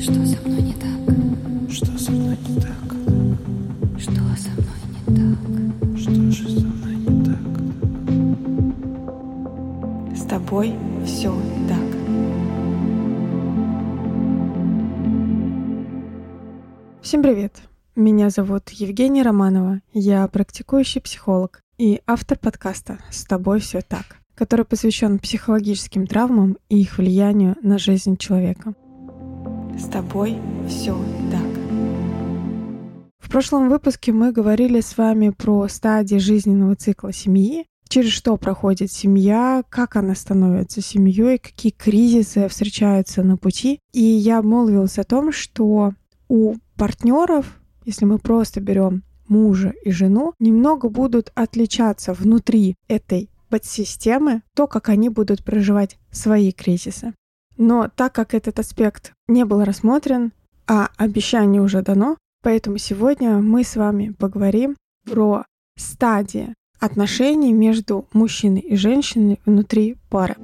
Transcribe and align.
Что 0.00 0.12
со 0.12 0.40
мной 0.46 0.62
не 0.62 0.74
так? 0.74 0.92
Что 1.68 1.98
со 1.98 2.12
мной 2.12 2.38
не 2.48 2.60
так? 2.60 2.70
Что 3.98 4.12
со 4.36 4.50
мной 4.50 4.78
не 5.08 5.16
так? 5.16 5.38
Что 5.98 6.12
же 6.30 6.48
со 6.48 6.66
мной 6.66 6.94
не 6.94 7.24
так? 7.24 7.42
С 10.16 10.22
тобой 10.22 10.76
все 11.04 11.34
так. 11.68 11.82
Всем 17.02 17.22
привет! 17.24 17.60
Меня 17.96 18.30
зовут 18.30 18.68
Евгения 18.68 19.22
Романова. 19.22 19.80
Я 19.92 20.28
практикующий 20.28 21.00
психолог 21.00 21.64
и 21.76 22.02
автор 22.06 22.38
подкаста 22.38 23.00
«С 23.10 23.24
тобой 23.24 23.58
все 23.58 23.80
так», 23.80 24.18
который 24.36 24.64
посвящен 24.64 25.18
психологическим 25.18 26.06
травмам 26.06 26.56
и 26.68 26.80
их 26.80 26.98
влиянию 26.98 27.56
на 27.62 27.78
жизнь 27.78 28.16
человека. 28.16 28.74
С 29.78 29.84
тобой 29.84 30.36
все 30.68 30.96
так. 31.30 31.58
В 33.20 33.30
прошлом 33.30 33.68
выпуске 33.68 34.12
мы 34.12 34.32
говорили 34.32 34.80
с 34.80 34.96
вами 34.98 35.30
про 35.30 35.68
стадии 35.68 36.16
жизненного 36.16 36.74
цикла 36.74 37.12
семьи, 37.12 37.64
через 37.88 38.10
что 38.10 38.36
проходит 38.36 38.90
семья, 38.90 39.62
как 39.68 39.96
она 39.96 40.14
становится 40.14 40.80
семьей, 40.80 41.38
какие 41.38 41.70
кризисы 41.70 42.48
встречаются 42.48 43.22
на 43.22 43.36
пути. 43.36 43.78
И 43.92 44.02
я 44.02 44.38
обмолвилась 44.38 44.98
о 44.98 45.04
том, 45.04 45.30
что 45.30 45.92
у 46.28 46.54
партнеров, 46.76 47.60
если 47.84 48.04
мы 48.04 48.18
просто 48.18 48.60
берем 48.60 49.04
мужа 49.28 49.74
и 49.84 49.92
жену, 49.92 50.34
немного 50.40 50.88
будут 50.88 51.30
отличаться 51.34 52.14
внутри 52.14 52.74
этой 52.88 53.30
подсистемы 53.48 54.42
то, 54.54 54.66
как 54.66 54.88
они 54.88 55.08
будут 55.08 55.44
проживать 55.44 55.98
свои 56.10 56.50
кризисы. 56.50 57.14
Но 57.58 57.90
так 57.94 58.14
как 58.14 58.34
этот 58.34 58.58
аспект 58.60 59.12
не 59.26 59.44
был 59.44 59.64
рассмотрен, 59.64 60.32
а 60.66 60.88
обещание 60.96 61.60
уже 61.60 61.82
дано, 61.82 62.16
поэтому 62.42 62.78
сегодня 62.78 63.38
мы 63.38 63.64
с 63.64 63.74
вами 63.76 64.14
поговорим 64.18 64.76
про 65.04 65.44
стадии 65.76 66.54
отношений 66.78 67.52
между 67.52 68.06
мужчиной 68.12 68.60
и 68.60 68.76
женщиной 68.76 69.40
внутри 69.44 69.96
пары. 70.08 70.36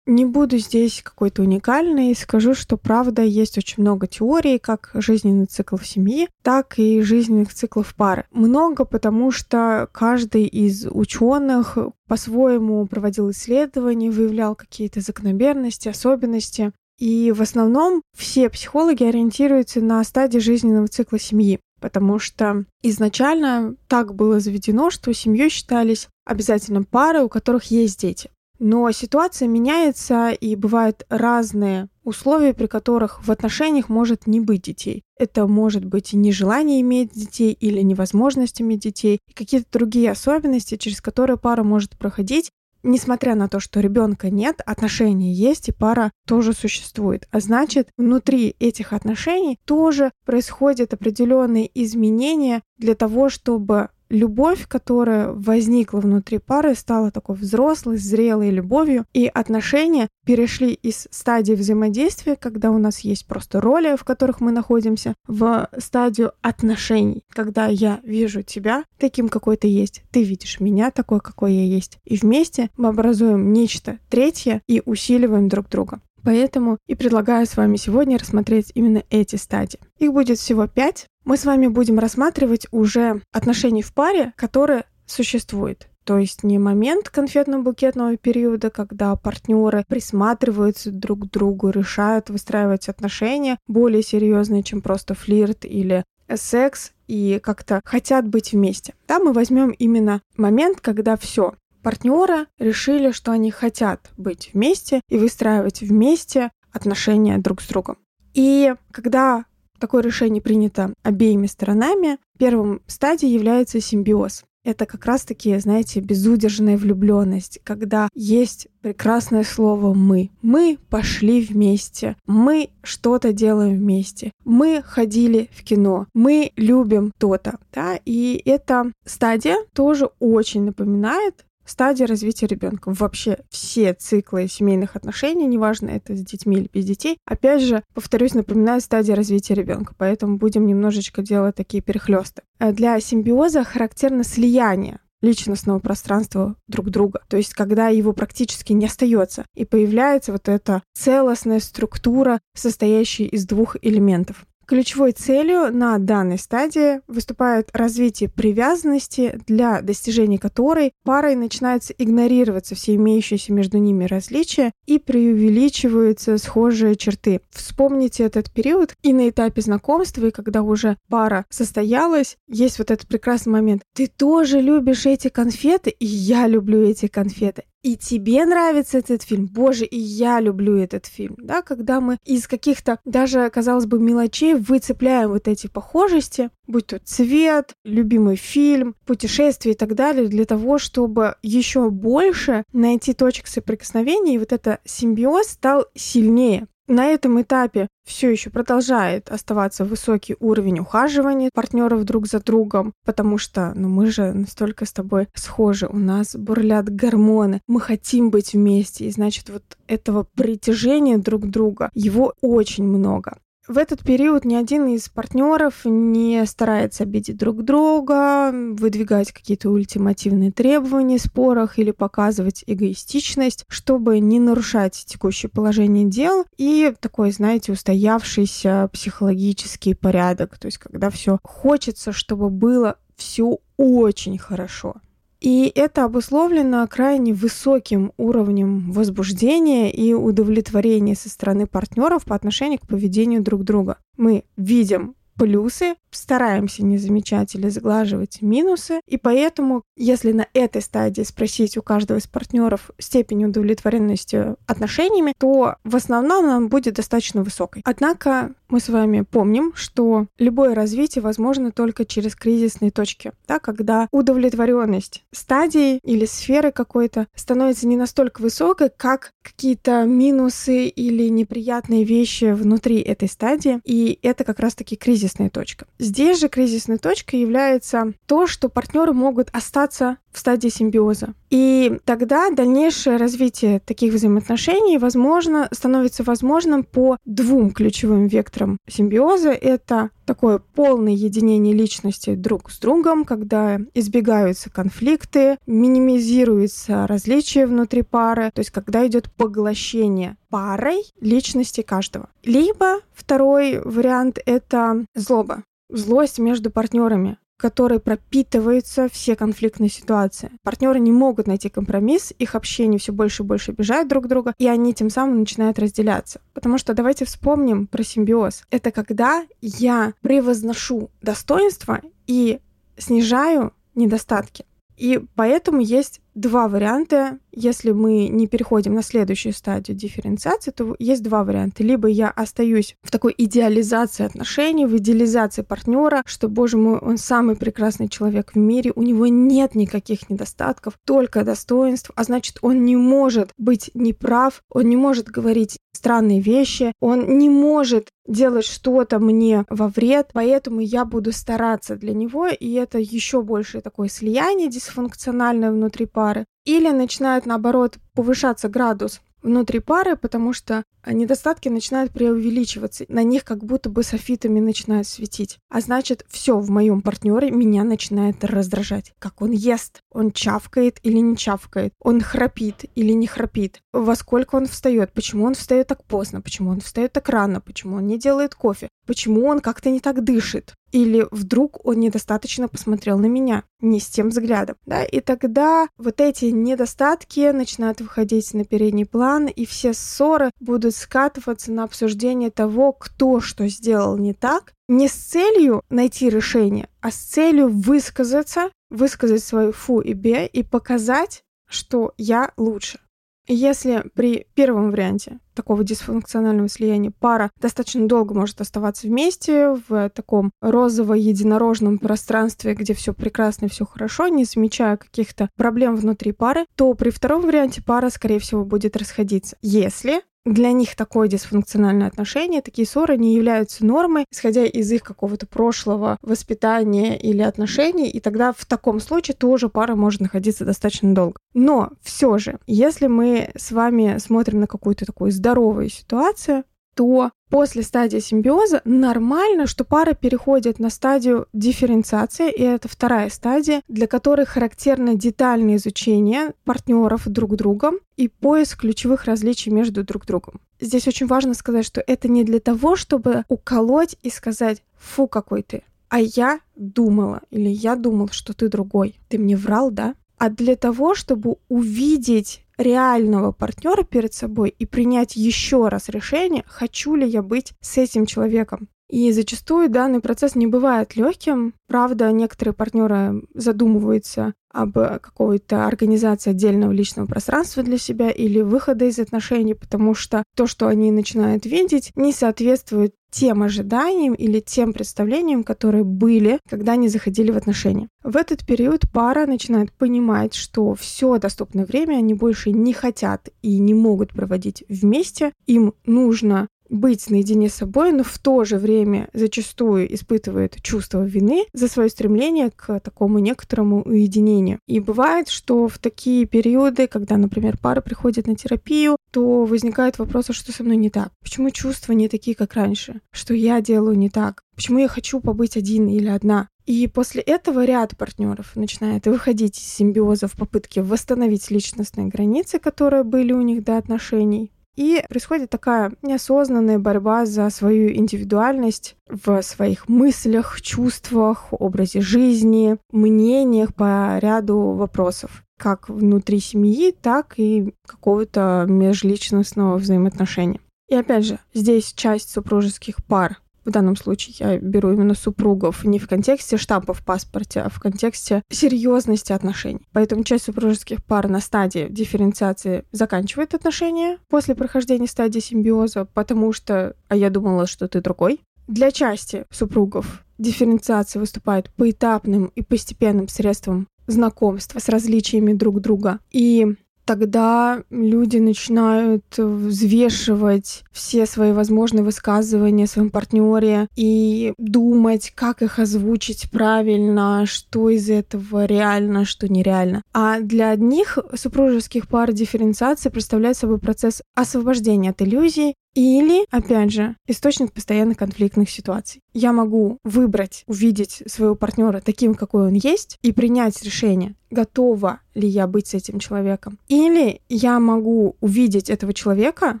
Не 0.10 0.24
буду 0.24 0.58
здесь 0.58 1.02
какой-то 1.04 1.42
уникальной, 1.42 2.16
скажу, 2.16 2.52
что 2.52 2.76
правда 2.76 3.22
есть 3.22 3.56
очень 3.58 3.80
много 3.80 4.08
теорий, 4.08 4.58
как 4.58 4.90
жизненный 4.94 5.46
цикл 5.46 5.76
в 5.76 5.86
семье, 5.86 6.26
так 6.42 6.80
и 6.80 7.00
жизненных 7.00 7.54
циклов 7.54 7.94
пары. 7.94 8.24
Много, 8.32 8.84
потому 8.84 9.30
что 9.30 9.88
каждый 9.92 10.46
из 10.46 10.84
ученых 10.90 11.78
по-своему 12.08 12.84
проводил 12.86 13.30
исследования, 13.30 14.10
выявлял 14.10 14.56
какие-то 14.56 15.00
закономерности, 15.00 15.86
особенности. 15.88 16.72
И 16.98 17.30
в 17.30 17.40
основном 17.40 18.02
все 18.18 18.50
психологи 18.50 19.04
ориентируются 19.04 19.80
на 19.80 20.02
стадии 20.02 20.40
жизненного 20.40 20.88
цикла 20.88 21.20
семьи 21.20 21.60
потому 21.80 22.18
что 22.18 22.66
изначально 22.82 23.74
так 23.88 24.14
было 24.14 24.38
заведено, 24.38 24.90
что 24.90 25.14
семьей 25.14 25.48
считались 25.48 26.08
обязательно 26.26 26.82
пары, 26.82 27.22
у 27.22 27.30
которых 27.30 27.70
есть 27.70 28.00
дети. 28.00 28.28
Но 28.60 28.90
ситуация 28.92 29.48
меняется, 29.48 30.30
и 30.30 30.54
бывают 30.54 31.06
разные 31.08 31.88
условия, 32.04 32.52
при 32.52 32.66
которых 32.66 33.26
в 33.26 33.30
отношениях 33.30 33.88
может 33.88 34.26
не 34.26 34.38
быть 34.38 34.62
детей. 34.62 35.02
Это 35.18 35.46
может 35.46 35.86
быть 35.86 36.12
и 36.12 36.18
нежелание 36.18 36.82
иметь 36.82 37.12
детей 37.12 37.52
или 37.52 37.80
невозможность 37.80 38.60
иметь 38.60 38.80
детей, 38.80 39.18
и 39.26 39.32
какие-то 39.32 39.66
другие 39.72 40.10
особенности, 40.10 40.76
через 40.76 41.00
которые 41.00 41.38
пара 41.38 41.64
может 41.64 41.96
проходить, 41.98 42.50
несмотря 42.82 43.34
на 43.34 43.48
то, 43.48 43.60
что 43.60 43.80
ребенка 43.80 44.28
нет, 44.28 44.60
отношения 44.66 45.32
есть, 45.32 45.70
и 45.70 45.72
пара 45.72 46.12
тоже 46.26 46.52
существует. 46.52 47.28
А 47.30 47.40
значит, 47.40 47.88
внутри 47.96 48.56
этих 48.58 48.92
отношений 48.92 49.58
тоже 49.64 50.12
происходят 50.26 50.92
определенные 50.92 51.70
изменения 51.82 52.62
для 52.76 52.94
того, 52.94 53.30
чтобы 53.30 53.88
любовь, 54.10 54.66
которая 54.68 55.32
возникла 55.32 56.00
внутри 56.00 56.38
пары, 56.38 56.74
стала 56.74 57.10
такой 57.10 57.36
взрослой, 57.36 57.96
зрелой 57.96 58.50
любовью, 58.50 59.06
и 59.14 59.30
отношения 59.32 60.08
перешли 60.26 60.72
из 60.72 61.08
стадии 61.10 61.54
взаимодействия, 61.54 62.36
когда 62.36 62.70
у 62.70 62.78
нас 62.78 63.00
есть 63.00 63.26
просто 63.26 63.60
роли, 63.60 63.96
в 63.96 64.04
которых 64.04 64.40
мы 64.40 64.52
находимся, 64.52 65.14
в 65.26 65.68
стадию 65.78 66.32
отношений, 66.42 67.22
когда 67.32 67.66
я 67.66 68.00
вижу 68.02 68.42
тебя 68.42 68.84
таким, 68.98 69.28
какой 69.28 69.56
ты 69.56 69.68
есть, 69.68 70.02
ты 70.10 70.22
видишь 70.22 70.60
меня 70.60 70.90
такой, 70.90 71.20
какой 71.20 71.54
я 71.54 71.64
есть, 71.64 71.98
и 72.04 72.16
вместе 72.16 72.70
мы 72.76 72.88
образуем 72.88 73.52
нечто 73.52 73.98
третье 74.08 74.62
и 74.66 74.82
усиливаем 74.84 75.48
друг 75.48 75.68
друга. 75.68 76.00
Поэтому 76.22 76.78
и 76.86 76.94
предлагаю 76.94 77.46
с 77.46 77.56
вами 77.56 77.76
сегодня 77.76 78.18
рассмотреть 78.18 78.72
именно 78.74 79.02
эти 79.10 79.36
стадии. 79.36 79.80
Их 79.98 80.12
будет 80.12 80.38
всего 80.38 80.66
пять. 80.66 81.06
Мы 81.24 81.36
с 81.36 81.44
вами 81.44 81.66
будем 81.66 81.98
рассматривать 81.98 82.66
уже 82.70 83.22
отношения 83.32 83.82
в 83.82 83.92
паре, 83.92 84.32
которые 84.36 84.84
существуют. 85.06 85.88
То 86.04 86.18
есть 86.18 86.42
не 86.42 86.58
момент 86.58 87.10
конфетно-букетного 87.14 88.16
периода, 88.16 88.70
когда 88.70 89.14
партнеры 89.16 89.84
присматриваются 89.86 90.90
друг 90.90 91.26
к 91.26 91.30
другу, 91.30 91.70
решают 91.70 92.30
выстраивать 92.30 92.88
отношения 92.88 93.58
более 93.68 94.02
серьезные, 94.02 94.62
чем 94.62 94.80
просто 94.80 95.14
флирт 95.14 95.64
или 95.64 96.04
секс, 96.34 96.92
и 97.06 97.40
как-то 97.42 97.80
хотят 97.84 98.26
быть 98.26 98.52
вместе. 98.52 98.94
Да, 99.06 99.18
мы 99.18 99.32
возьмем 99.32 99.70
именно 99.70 100.22
момент, 100.36 100.80
когда 100.80 101.16
все, 101.16 101.54
партнеры 101.82 102.46
решили, 102.58 103.10
что 103.10 103.32
они 103.32 103.50
хотят 103.50 104.10
быть 104.16 104.50
вместе 104.52 105.00
и 105.08 105.18
выстраивать 105.18 105.80
вместе 105.80 106.50
отношения 106.72 107.38
друг 107.38 107.60
с 107.60 107.68
другом. 107.68 107.98
И 108.32 108.74
когда 108.92 109.44
такое 109.80 110.02
решение 110.02 110.42
принято 110.42 110.94
обеими 111.02 111.46
сторонами, 111.46 112.18
первым 112.38 112.82
стадией 112.86 113.34
является 113.34 113.80
симбиоз. 113.80 114.44
Это 114.62 114.84
как 114.84 115.06
раз-таки, 115.06 115.56
знаете, 115.58 116.00
безудержная 116.00 116.76
влюбленность, 116.76 117.60
когда 117.64 118.08
есть 118.14 118.68
прекрасное 118.82 119.42
слово 119.42 119.94
«мы». 119.94 120.30
Мы 120.42 120.78
пошли 120.90 121.40
вместе, 121.40 122.16
мы 122.26 122.68
что-то 122.82 123.32
делаем 123.32 123.78
вместе, 123.78 124.32
мы 124.44 124.82
ходили 124.84 125.48
в 125.52 125.64
кино, 125.64 126.06
мы 126.12 126.52
любим 126.56 127.10
то-то. 127.18 127.58
Да? 127.72 127.98
И 128.04 128.42
эта 128.44 128.92
стадия 129.06 129.56
тоже 129.72 130.10
очень 130.18 130.64
напоминает 130.64 131.46
стадия 131.70 132.06
развития 132.06 132.46
ребенка. 132.46 132.92
Вообще 132.92 133.38
все 133.48 133.94
циклы 133.94 134.48
семейных 134.48 134.96
отношений, 134.96 135.46
неважно, 135.46 135.90
это 135.90 136.16
с 136.16 136.20
детьми 136.20 136.58
или 136.58 136.70
без 136.72 136.84
детей, 136.84 137.18
опять 137.24 137.62
же, 137.62 137.82
повторюсь, 137.94 138.34
напоминают 138.34 138.84
стадия 138.84 139.14
развития 139.14 139.54
ребенка, 139.54 139.94
поэтому 139.96 140.36
будем 140.36 140.66
немножечко 140.66 141.22
делать 141.22 141.54
такие 141.54 141.82
перехлесты. 141.82 142.42
Э, 142.58 142.72
для 142.72 142.98
симбиоза 143.00 143.64
характерно 143.64 144.24
слияние 144.24 145.00
личностного 145.22 145.78
пространства 145.78 146.56
друг 146.66 146.90
друга. 146.90 147.20
То 147.28 147.36
есть, 147.36 147.54
когда 147.54 147.88
его 147.88 148.12
практически 148.12 148.72
не 148.72 148.86
остается, 148.86 149.44
и 149.54 149.64
появляется 149.64 150.32
вот 150.32 150.48
эта 150.48 150.82
целостная 150.94 151.60
структура, 151.60 152.40
состоящая 152.54 153.24
из 153.24 153.46
двух 153.46 153.76
элементов. 153.82 154.46
Ключевой 154.70 155.10
целью 155.10 155.74
на 155.74 155.98
данной 155.98 156.38
стадии 156.38 157.00
выступает 157.08 157.70
развитие 157.72 158.28
привязанности, 158.28 159.36
для 159.48 159.82
достижения 159.82 160.38
которой 160.38 160.92
парой 161.02 161.34
начинается 161.34 161.92
игнорироваться 161.98 162.76
все 162.76 162.94
имеющиеся 162.94 163.52
между 163.52 163.78
ними 163.78 164.04
различия 164.04 164.70
и 164.86 165.00
преувеличиваются 165.00 166.38
схожие 166.38 166.94
черты. 166.94 167.40
Вспомните 167.50 168.22
этот 168.22 168.52
период 168.52 168.94
и 169.02 169.12
на 169.12 169.28
этапе 169.28 169.60
знакомства, 169.60 170.26
и 170.26 170.30
когда 170.30 170.62
уже 170.62 170.98
пара 171.08 171.46
состоялась, 171.50 172.36
есть 172.46 172.78
вот 172.78 172.92
этот 172.92 173.08
прекрасный 173.08 173.50
момент. 173.50 173.82
Ты 173.92 174.06
тоже 174.06 174.60
любишь 174.60 175.04
эти 175.04 175.30
конфеты, 175.30 175.90
и 175.90 176.06
я 176.06 176.46
люблю 176.46 176.80
эти 176.80 177.08
конфеты 177.08 177.64
и 177.82 177.96
тебе 177.96 178.44
нравится 178.44 178.98
этот 178.98 179.22
фильм, 179.22 179.46
боже, 179.46 179.84
и 179.84 179.98
я 179.98 180.40
люблю 180.40 180.76
этот 180.76 181.06
фильм, 181.06 181.36
да, 181.38 181.62
когда 181.62 182.00
мы 182.00 182.18
из 182.24 182.46
каких-то 182.46 182.98
даже, 183.04 183.48
казалось 183.50 183.86
бы, 183.86 183.98
мелочей 183.98 184.54
выцепляем 184.54 185.30
вот 185.30 185.48
эти 185.48 185.66
похожести, 185.66 186.50
будь 186.66 186.86
то 186.86 186.98
цвет, 186.98 187.74
любимый 187.84 188.36
фильм, 188.36 188.94
путешествие 189.06 189.74
и 189.74 189.78
так 189.78 189.94
далее, 189.94 190.28
для 190.28 190.44
того, 190.44 190.78
чтобы 190.78 191.36
еще 191.42 191.90
больше 191.90 192.64
найти 192.72 193.14
точек 193.14 193.46
соприкосновения, 193.46 194.34
и 194.34 194.38
вот 194.38 194.52
этот 194.52 194.80
симбиоз 194.84 195.48
стал 195.48 195.86
сильнее. 195.94 196.66
На 196.90 197.06
этом 197.06 197.40
этапе 197.40 197.86
все 198.04 198.32
еще 198.32 198.50
продолжает 198.50 199.30
оставаться 199.30 199.84
высокий 199.84 200.34
уровень 200.40 200.80
ухаживания 200.80 201.48
партнеров 201.54 202.02
друг 202.02 202.26
за 202.26 202.40
другом, 202.40 202.94
потому 203.04 203.38
что 203.38 203.72
ну, 203.76 203.88
мы 203.88 204.10
же 204.10 204.32
настолько 204.32 204.86
с 204.86 204.92
тобой 204.92 205.28
схожи, 205.34 205.86
у 205.86 205.96
нас 205.96 206.34
бурлят 206.34 206.88
гормоны, 206.92 207.60
мы 207.68 207.80
хотим 207.80 208.30
быть 208.30 208.54
вместе, 208.54 209.04
и 209.04 209.12
значит 209.12 209.50
вот 209.50 209.62
этого 209.86 210.26
притяжения 210.34 211.16
друг 211.16 211.48
друга, 211.48 211.90
его 211.94 212.34
очень 212.40 212.82
много. 212.82 213.38
В 213.70 213.78
этот 213.78 214.00
период 214.00 214.44
ни 214.44 214.56
один 214.56 214.88
из 214.88 215.08
партнеров 215.08 215.82
не 215.84 216.44
старается 216.44 217.04
обидеть 217.04 217.36
друг 217.36 217.62
друга, 217.62 218.50
выдвигать 218.52 219.30
какие-то 219.30 219.70
ультимативные 219.70 220.50
требования 220.50 221.18
в 221.18 221.22
спорах 221.22 221.78
или 221.78 221.92
показывать 221.92 222.64
эгоистичность, 222.66 223.64
чтобы 223.68 224.18
не 224.18 224.40
нарушать 224.40 225.04
текущее 225.06 225.50
положение 225.50 226.04
дел 226.04 226.46
и 226.58 226.92
такой, 226.98 227.30
знаете, 227.30 227.70
устоявшийся 227.70 228.90
психологический 228.92 229.94
порядок. 229.94 230.58
То 230.58 230.66
есть 230.66 230.78
когда 230.78 231.08
все 231.08 231.38
хочется, 231.44 232.10
чтобы 232.10 232.50
было 232.50 232.96
все 233.14 233.58
очень 233.76 234.36
хорошо. 234.36 234.96
И 235.40 235.72
это 235.74 236.04
обусловлено 236.04 236.86
крайне 236.86 237.32
высоким 237.32 238.12
уровнем 238.18 238.92
возбуждения 238.92 239.90
и 239.90 240.12
удовлетворения 240.12 241.14
со 241.14 241.30
стороны 241.30 241.66
партнеров 241.66 242.24
по 242.24 242.36
отношению 242.36 242.78
к 242.78 242.86
поведению 242.86 243.42
друг 243.42 243.64
друга. 243.64 243.98
Мы 244.16 244.44
видим 244.56 245.14
плюсы, 245.40 245.94
стараемся 246.10 246.84
не 246.84 246.98
замечать 246.98 247.54
или 247.54 247.70
сглаживать 247.70 248.42
минусы, 248.42 249.00
и 249.06 249.16
поэтому, 249.16 249.84
если 249.96 250.32
на 250.32 250.46
этой 250.52 250.82
стадии 250.82 251.22
спросить 251.22 251.78
у 251.78 251.82
каждого 251.82 252.18
из 252.18 252.26
партнеров 252.26 252.90
степень 252.98 253.46
удовлетворенности 253.46 254.54
отношениями, 254.66 255.32
то 255.38 255.76
в 255.82 255.96
основном 255.96 256.44
она 256.44 256.68
будет 256.68 256.96
достаточно 256.96 257.42
высокой. 257.42 257.80
Однако 257.86 258.52
мы 258.70 258.80
с 258.80 258.88
вами 258.88 259.22
помним, 259.22 259.72
что 259.74 260.26
любое 260.38 260.74
развитие 260.74 261.22
возможно 261.22 261.72
только 261.72 262.04
через 262.04 262.34
кризисные 262.34 262.90
точки, 262.90 263.32
да, 263.46 263.58
когда 263.58 264.08
удовлетворенность 264.12 265.24
стадии 265.32 265.98
или 266.04 266.24
сферы 266.24 266.72
какой-то 266.72 267.26
становится 267.34 267.86
не 267.86 267.96
настолько 267.96 268.40
высокой, 268.40 268.90
как 268.96 269.32
какие-то 269.42 270.04
минусы 270.04 270.86
или 270.86 271.28
неприятные 271.28 272.04
вещи 272.04 272.52
внутри 272.52 273.00
этой 273.00 273.28
стадии, 273.28 273.80
и 273.84 274.18
это 274.22 274.44
как 274.44 274.60
раз-таки 274.60 274.96
кризисная 274.96 275.50
точка. 275.50 275.86
Здесь 275.98 276.40
же 276.40 276.48
кризисной 276.48 276.98
точкой 276.98 277.40
является 277.40 278.12
то, 278.26 278.46
что 278.46 278.68
партнеры 278.68 279.12
могут 279.12 279.48
остаться 279.52 280.18
в 280.32 280.38
стадии 280.38 280.68
симбиоза. 280.68 281.34
И 281.50 281.98
тогда 282.04 282.50
дальнейшее 282.50 283.16
развитие 283.16 283.80
таких 283.80 284.14
взаимоотношений, 284.14 284.98
возможно, 284.98 285.68
становится 285.72 286.22
возможным 286.22 286.84
по 286.84 287.16
двум 287.24 287.72
ключевым 287.72 288.28
векторам 288.28 288.78
симбиоза. 288.88 289.50
Это 289.50 290.10
такое 290.24 290.60
полное 290.60 291.12
единение 291.12 291.74
личности 291.74 292.36
друг 292.36 292.70
с 292.70 292.78
другом, 292.78 293.24
когда 293.24 293.80
избегаются 293.94 294.70
конфликты, 294.70 295.58
минимизируются 295.66 297.08
различия 297.08 297.66
внутри 297.66 298.02
пары, 298.02 298.52
то 298.54 298.60
есть 298.60 298.70
когда 298.70 299.04
идет 299.08 299.32
поглощение 299.32 300.36
парой 300.50 301.02
личности 301.20 301.82
каждого. 301.82 302.28
Либо 302.44 303.00
второй 303.12 303.80
вариант— 303.80 304.38
это 304.46 305.04
злоба 305.16 305.64
злость 305.92 306.38
между 306.38 306.70
партнерами 306.70 307.36
которой 307.60 308.00
пропитываются 308.00 309.08
все 309.10 309.36
конфликтные 309.36 309.90
ситуации. 309.90 310.50
Партнеры 310.62 310.98
не 310.98 311.12
могут 311.12 311.46
найти 311.46 311.68
компромисс, 311.68 312.32
их 312.38 312.54
общение 312.54 312.98
все 312.98 313.12
больше 313.12 313.42
и 313.42 313.46
больше 313.46 313.72
обижает 313.72 314.08
друг 314.08 314.26
друга, 314.26 314.54
и 314.58 314.66
они 314.66 314.94
тем 314.94 315.10
самым 315.10 315.40
начинают 315.40 315.78
разделяться. 315.78 316.40
Потому 316.54 316.78
что 316.78 316.94
давайте 316.94 317.24
вспомним 317.24 317.86
про 317.86 318.02
симбиоз. 318.02 318.64
Это 318.70 318.90
когда 318.90 319.44
я 319.60 320.14
превозношу 320.22 321.10
достоинства 321.22 322.00
и 322.26 322.60
снижаю 322.96 323.72
недостатки. 323.94 324.64
И 324.96 325.20
поэтому 325.34 325.80
есть 325.80 326.20
два 326.34 326.68
варианта. 326.68 327.38
Если 327.52 327.90
мы 327.90 328.28
не 328.28 328.46
переходим 328.46 328.94
на 328.94 329.02
следующую 329.02 329.52
стадию 329.52 329.96
дифференциации, 329.96 330.70
то 330.70 330.94
есть 330.98 331.22
два 331.22 331.44
варианта. 331.44 331.82
Либо 331.82 332.08
я 332.08 332.30
остаюсь 332.30 332.96
в 333.02 333.10
такой 333.10 333.34
идеализации 333.36 334.24
отношений, 334.24 334.86
в 334.86 334.96
идеализации 334.96 335.62
партнера, 335.62 336.22
что, 336.26 336.48
боже 336.48 336.76
мой, 336.76 336.98
он 336.98 337.18
самый 337.18 337.56
прекрасный 337.56 338.08
человек 338.08 338.52
в 338.54 338.58
мире, 338.58 338.92
у 338.94 339.02
него 339.02 339.26
нет 339.26 339.74
никаких 339.74 340.30
недостатков, 340.30 340.94
только 341.04 341.44
достоинств, 341.44 342.10
а 342.14 342.24
значит, 342.24 342.58
он 342.62 342.84
не 342.84 342.96
может 342.96 343.50
быть 343.58 343.90
неправ, 343.94 344.62
он 344.70 344.88
не 344.88 344.96
может 344.96 345.28
говорить 345.28 345.78
странные 345.92 346.40
вещи, 346.40 346.92
он 347.00 347.38
не 347.38 347.50
может 347.50 348.08
делать 348.26 348.64
что-то 348.64 349.18
мне 349.18 349.64
во 349.68 349.88
вред, 349.88 350.30
поэтому 350.32 350.80
я 350.80 351.04
буду 351.04 351.32
стараться 351.32 351.96
для 351.96 352.14
него, 352.14 352.46
и 352.46 352.72
это 352.74 352.98
еще 352.98 353.42
больше 353.42 353.80
такое 353.80 354.08
слияние 354.08 354.68
дисфункциональное 354.68 355.72
внутри 355.72 356.06
пары. 356.06 356.19
Или 356.64 356.90
начинает, 356.90 357.46
наоборот, 357.46 357.96
повышаться 358.14 358.68
градус 358.68 359.20
внутри 359.42 359.80
пары, 359.80 360.16
потому 360.16 360.52
что 360.52 360.84
недостатки 361.06 361.68
начинают 361.68 362.12
преувеличиваться. 362.12 363.04
На 363.08 363.22
них 363.22 363.44
как 363.44 363.64
будто 363.64 363.88
бы 363.88 364.02
софитами 364.02 364.60
начинают 364.60 365.06
светить. 365.06 365.58
А 365.70 365.80
значит, 365.80 366.24
все 366.28 366.58
в 366.58 366.70
моем 366.70 367.00
партнере 367.00 367.50
меня 367.50 367.84
начинает 367.84 368.44
раздражать. 368.44 369.12
Как 369.18 369.40
он 369.40 369.52
ест, 369.52 370.00
он 370.10 370.32
чавкает 370.32 370.98
или 371.02 371.18
не 371.18 371.36
чавкает, 371.36 371.94
он 372.00 372.20
храпит 372.20 372.84
или 372.94 373.12
не 373.12 373.26
храпит, 373.26 373.80
во 373.92 374.14
сколько 374.14 374.56
он 374.56 374.66
встает, 374.66 375.12
почему 375.12 375.44
он 375.44 375.54
встает 375.54 375.86
так 375.86 376.04
поздно, 376.04 376.40
почему 376.40 376.70
он 376.70 376.80
встает 376.80 377.12
так 377.12 377.28
рано, 377.28 377.60
почему 377.60 377.96
он 377.96 378.06
не 378.06 378.18
делает 378.18 378.54
кофе, 378.54 378.88
почему 379.06 379.46
он 379.46 379.60
как-то 379.60 379.90
не 379.90 380.00
так 380.00 380.22
дышит. 380.22 380.74
Или 380.92 381.26
вдруг 381.30 381.84
он 381.86 382.00
недостаточно 382.00 382.68
посмотрел 382.68 383.18
на 383.18 383.26
меня, 383.26 383.64
не 383.80 384.00
с 384.00 384.06
тем 384.06 384.30
взглядом. 384.30 384.76
Да? 384.86 385.04
И 385.04 385.20
тогда 385.20 385.88
вот 385.96 386.20
эти 386.20 386.46
недостатки 386.46 387.50
начинают 387.50 388.00
выходить 388.00 388.52
на 388.54 388.64
передний 388.64 389.06
план, 389.06 389.46
и 389.46 389.64
все 389.64 389.94
ссоры 389.94 390.50
будут 390.60 390.94
скатываться 390.94 391.72
на 391.72 391.84
обсуждение 391.84 392.50
того, 392.50 392.92
кто 392.92 393.40
что 393.40 393.68
сделал 393.68 394.16
не 394.16 394.34
так, 394.34 394.72
не 394.88 395.08
с 395.08 395.12
целью 395.12 395.82
найти 395.90 396.28
решение, 396.28 396.88
а 397.00 397.10
с 397.10 397.16
целью 397.16 397.68
высказаться, 397.68 398.70
высказать 398.90 399.44
свою 399.44 399.72
фу 399.72 400.00
и 400.00 400.12
бе 400.12 400.46
и 400.46 400.62
показать, 400.62 401.44
что 401.68 402.12
я 402.18 402.50
лучше. 402.56 402.98
Если 403.46 404.04
при 404.14 404.46
первом 404.54 404.90
варианте 404.90 405.40
такого 405.60 405.84
дисфункционального 405.84 406.70
слияния 406.70 407.12
пара 407.20 407.50
достаточно 407.60 408.08
долго 408.08 408.32
может 408.32 408.62
оставаться 408.62 409.06
вместе 409.06 409.76
в 409.88 410.08
таком 410.08 410.52
розово-единорожном 410.62 411.98
пространстве, 411.98 412.72
где 412.72 412.94
все 412.94 413.12
прекрасно, 413.12 413.68
все 413.68 413.84
хорошо, 413.84 414.28
не 414.28 414.44
замечая 414.44 414.96
каких-то 414.96 415.50
проблем 415.56 415.96
внутри 415.96 416.32
пары, 416.32 416.64
то 416.76 416.94
при 416.94 417.10
втором 417.10 417.42
варианте 417.42 417.82
пара, 417.82 418.08
скорее 418.08 418.38
всего, 418.38 418.64
будет 418.64 418.96
расходиться. 418.96 419.58
Если 419.60 420.22
для 420.44 420.72
них 420.72 420.96
такое 420.96 421.28
дисфункциональное 421.28 422.06
отношение, 422.06 422.62
такие 422.62 422.86
ссоры 422.86 423.16
не 423.16 423.34
являются 423.34 423.84
нормой, 423.84 424.24
исходя 424.30 424.64
из 424.64 424.90
их 424.90 425.02
какого-то 425.02 425.46
прошлого 425.46 426.18
воспитания 426.22 427.18
или 427.18 427.42
отношений, 427.42 428.08
и 428.08 428.20
тогда 428.20 428.52
в 428.52 428.64
таком 428.64 429.00
случае 429.00 429.34
тоже 429.34 429.68
пара 429.68 429.94
может 429.94 430.20
находиться 430.20 430.64
достаточно 430.64 431.14
долго. 431.14 431.38
Но 431.54 431.90
все 432.02 432.38
же, 432.38 432.58
если 432.66 433.06
мы 433.06 433.50
с 433.56 433.70
вами 433.72 434.16
смотрим 434.18 434.60
на 434.60 434.66
какую-то 434.66 435.04
такую 435.04 435.30
здоровую 435.30 435.90
ситуацию, 435.90 436.64
то 436.94 437.30
после 437.50 437.82
стадии 437.82 438.18
симбиоза 438.18 438.80
нормально, 438.84 439.66
что 439.66 439.84
пара 439.84 440.14
переходит 440.14 440.78
на 440.78 440.88
стадию 440.88 441.48
дифференциации, 441.52 442.50
и 442.50 442.62
это 442.62 442.88
вторая 442.88 443.28
стадия, 443.28 443.82
для 443.88 444.06
которой 444.06 444.46
характерно 444.46 445.14
детальное 445.14 445.76
изучение 445.76 446.54
партнеров 446.64 447.28
друг 447.28 447.56
другом 447.56 447.98
и 448.16 448.28
поиск 448.28 448.80
ключевых 448.80 449.24
различий 449.24 449.72
между 449.72 450.04
друг 450.04 450.24
другом. 450.24 450.60
Здесь 450.80 451.06
очень 451.08 451.26
важно 451.26 451.54
сказать, 451.54 451.84
что 451.84 452.02
это 452.06 452.28
не 452.28 452.44
для 452.44 452.60
того, 452.60 452.96
чтобы 452.96 453.44
уколоть 453.48 454.16
и 454.22 454.30
сказать 454.30 454.82
«фу, 454.96 455.26
какой 455.26 455.62
ты», 455.62 455.82
а 456.08 456.20
я 456.20 456.60
думала 456.74 457.42
или 457.50 457.68
я 457.68 457.94
думал, 457.94 458.28
что 458.30 458.52
ты 458.52 458.68
другой. 458.68 459.20
Ты 459.28 459.38
мне 459.38 459.56
врал, 459.56 459.90
да? 459.90 460.14
А 460.38 460.50
для 460.50 460.74
того, 460.74 461.14
чтобы 461.14 461.56
увидеть 461.68 462.64
реального 462.80 463.52
партнера 463.52 464.02
перед 464.02 464.34
собой 464.34 464.70
и 464.70 464.86
принять 464.86 465.36
еще 465.36 465.88
раз 465.88 466.08
решение, 466.08 466.64
хочу 466.66 467.14
ли 467.14 467.26
я 467.26 467.42
быть 467.42 467.74
с 467.80 467.98
этим 467.98 468.26
человеком. 468.26 468.88
И 469.10 469.32
зачастую 469.32 469.90
данный 469.90 470.20
процесс 470.20 470.54
не 470.54 470.68
бывает 470.68 471.16
легким. 471.16 471.74
Правда, 471.88 472.30
некоторые 472.30 472.74
партнеры 472.74 473.42
задумываются 473.54 474.54
об 474.72 474.92
какой-то 474.94 475.86
организации 475.86 476.50
отдельного 476.50 476.92
личного 476.92 477.26
пространства 477.26 477.82
для 477.82 477.98
себя 477.98 478.30
или 478.30 478.60
выхода 478.60 479.06
из 479.06 479.18
отношений, 479.18 479.74
потому 479.74 480.14
что 480.14 480.44
то, 480.56 480.68
что 480.68 480.86
они 480.86 481.10
начинают 481.10 481.66
видеть, 481.66 482.12
не 482.14 482.32
соответствует 482.32 483.14
тем 483.30 483.62
ожиданиям 483.62 484.34
или 484.34 484.60
тем 484.60 484.92
представлениям, 484.92 485.64
которые 485.64 486.04
были, 486.04 486.58
когда 486.68 486.92
они 486.92 487.08
заходили 487.08 487.50
в 487.50 487.56
отношения. 487.56 488.08
В 488.22 488.36
этот 488.36 488.66
период 488.66 489.02
пара 489.12 489.46
начинает 489.46 489.92
понимать, 489.92 490.54
что 490.54 490.94
все 490.94 491.38
доступное 491.38 491.86
время 491.86 492.16
они 492.16 492.34
больше 492.34 492.70
не 492.72 492.92
хотят 492.92 493.48
и 493.62 493.78
не 493.78 493.94
могут 493.94 494.32
проводить 494.32 494.84
вместе. 494.88 495.52
Им 495.66 495.94
нужно 496.04 496.68
быть 496.90 497.30
наедине 497.30 497.68
с 497.68 497.74
собой, 497.74 498.12
но 498.12 498.24
в 498.24 498.38
то 498.38 498.64
же 498.64 498.76
время 498.76 499.28
зачастую 499.32 500.12
испытывает 500.14 500.76
чувство 500.82 501.24
вины 501.24 501.64
за 501.72 501.88
свое 501.88 502.10
стремление 502.10 502.70
к 502.70 503.00
такому 503.00 503.38
некоторому 503.38 504.02
уединению. 504.02 504.80
И 504.86 505.00
бывает, 505.00 505.48
что 505.48 505.88
в 505.88 505.98
такие 505.98 506.46
периоды, 506.46 507.06
когда, 507.06 507.36
например, 507.36 507.78
пара 507.78 508.00
приходит 508.00 508.46
на 508.46 508.56
терапию, 508.56 509.16
то 509.30 509.64
возникает 509.64 510.18
вопрос, 510.18 510.50
а 510.50 510.52
что 510.52 510.72
со 510.72 510.82
мной 510.82 510.96
не 510.96 511.10
так? 511.10 511.30
Почему 511.42 511.70
чувства 511.70 512.12
не 512.12 512.28
такие, 512.28 512.56
как 512.56 512.74
раньше? 512.74 513.20
Что 513.32 513.54
я 513.54 513.80
делаю 513.80 514.18
не 514.18 514.28
так? 514.28 514.62
Почему 514.74 514.98
я 514.98 515.08
хочу 515.08 515.40
побыть 515.40 515.76
один 515.76 516.08
или 516.08 516.26
одна? 516.26 516.68
И 516.86 517.06
после 517.06 517.42
этого 517.42 517.84
ряд 517.84 518.16
партнеров 518.16 518.74
начинает 518.74 519.26
выходить 519.26 519.78
из 519.78 519.84
симбиоза 519.84 520.48
в 520.48 520.52
попытке 520.54 521.02
восстановить 521.02 521.70
личностные 521.70 522.26
границы, 522.26 522.80
которые 522.80 523.22
были 523.22 523.52
у 523.52 523.60
них 523.60 523.84
до 523.84 523.96
отношений, 523.96 524.72
и 525.00 525.24
происходит 525.30 525.70
такая 525.70 526.12
неосознанная 526.20 526.98
борьба 526.98 527.46
за 527.46 527.70
свою 527.70 528.14
индивидуальность 528.14 529.16
в 529.30 529.62
своих 529.62 530.10
мыслях, 530.10 530.82
чувствах, 530.82 531.68
образе 531.70 532.20
жизни, 532.20 532.98
мнениях 533.10 533.94
по 533.94 534.38
ряду 534.38 534.92
вопросов 534.92 535.64
как 535.78 536.10
внутри 536.10 536.60
семьи, 536.60 537.16
так 537.18 537.54
и 537.56 537.94
какого-то 538.06 538.84
межличностного 538.86 539.96
взаимоотношения. 539.96 540.80
И 541.08 541.14
опять 541.14 541.46
же, 541.46 541.58
здесь 541.72 542.12
часть 542.12 542.50
супружеских 542.50 543.24
пар 543.26 543.56
в 543.84 543.90
данном 543.90 544.16
случае 544.16 544.56
я 544.58 544.78
беру 544.78 545.12
именно 545.12 545.34
супругов 545.34 546.04
не 546.04 546.18
в 546.18 546.28
контексте 546.28 546.76
штампа 546.76 547.14
в 547.14 547.24
паспорте, 547.24 547.80
а 547.80 547.88
в 547.88 548.00
контексте 548.00 548.62
серьезности 548.70 549.52
отношений. 549.52 550.06
Поэтому 550.12 550.44
часть 550.44 550.64
супружеских 550.64 551.24
пар 551.24 551.48
на 551.48 551.60
стадии 551.60 552.08
дифференциации 552.10 553.04
заканчивает 553.12 553.74
отношения 553.74 554.38
после 554.48 554.74
прохождения 554.74 555.26
стадии 555.26 555.60
симбиоза, 555.60 556.24
потому 556.24 556.72
что 556.72 557.16
«а 557.28 557.36
я 557.36 557.50
думала, 557.50 557.86
что 557.86 558.08
ты 558.08 558.20
другой». 558.20 558.60
Для 558.86 559.12
части 559.12 559.66
супругов 559.70 560.44
дифференциация 560.58 561.40
выступает 561.40 561.90
поэтапным 561.94 562.72
и 562.74 562.82
постепенным 562.82 563.48
средством 563.48 564.08
знакомства 564.26 564.98
с 564.98 565.08
различиями 565.08 565.72
друг 565.72 566.00
друга. 566.00 566.38
И 566.50 566.96
тогда 567.30 568.02
люди 568.10 568.56
начинают 568.56 569.44
взвешивать 569.56 571.04
все 571.12 571.46
свои 571.46 571.70
возможные 571.70 572.24
высказывания 572.24 573.04
о 573.04 573.06
своем 573.06 573.30
партнере 573.30 574.08
и 574.16 574.72
думать, 574.78 575.52
как 575.54 575.80
их 575.80 576.00
озвучить 576.00 576.68
правильно, 576.72 577.66
что 577.66 578.10
из 578.10 578.28
этого 578.28 578.84
реально, 578.84 579.44
что 579.44 579.72
нереально. 579.72 580.22
А 580.34 580.58
для 580.58 580.90
одних 580.90 581.38
супружеских 581.54 582.26
пар 582.26 582.50
дифференциация 582.50 583.30
представляет 583.30 583.76
собой 583.76 584.00
процесс 584.00 584.42
освобождения 584.56 585.30
от 585.30 585.40
иллюзий 585.40 585.94
или, 586.14 586.66
опять 586.70 587.12
же, 587.12 587.36
источник 587.46 587.92
постоянно 587.92 588.34
конфликтных 588.34 588.90
ситуаций. 588.90 589.40
Я 589.52 589.72
могу 589.72 590.18
выбрать, 590.24 590.84
увидеть 590.86 591.42
своего 591.46 591.74
партнера 591.74 592.20
таким, 592.20 592.54
какой 592.54 592.88
он 592.88 592.94
есть, 592.94 593.38
и 593.42 593.52
принять 593.52 594.02
решение, 594.02 594.54
готова 594.70 595.40
ли 595.54 595.68
я 595.68 595.86
быть 595.86 596.08
с 596.08 596.14
этим 596.14 596.38
человеком. 596.38 596.98
Или 597.08 597.60
я 597.68 598.00
могу 598.00 598.56
увидеть 598.60 599.10
этого 599.10 599.32
человека 599.32 600.00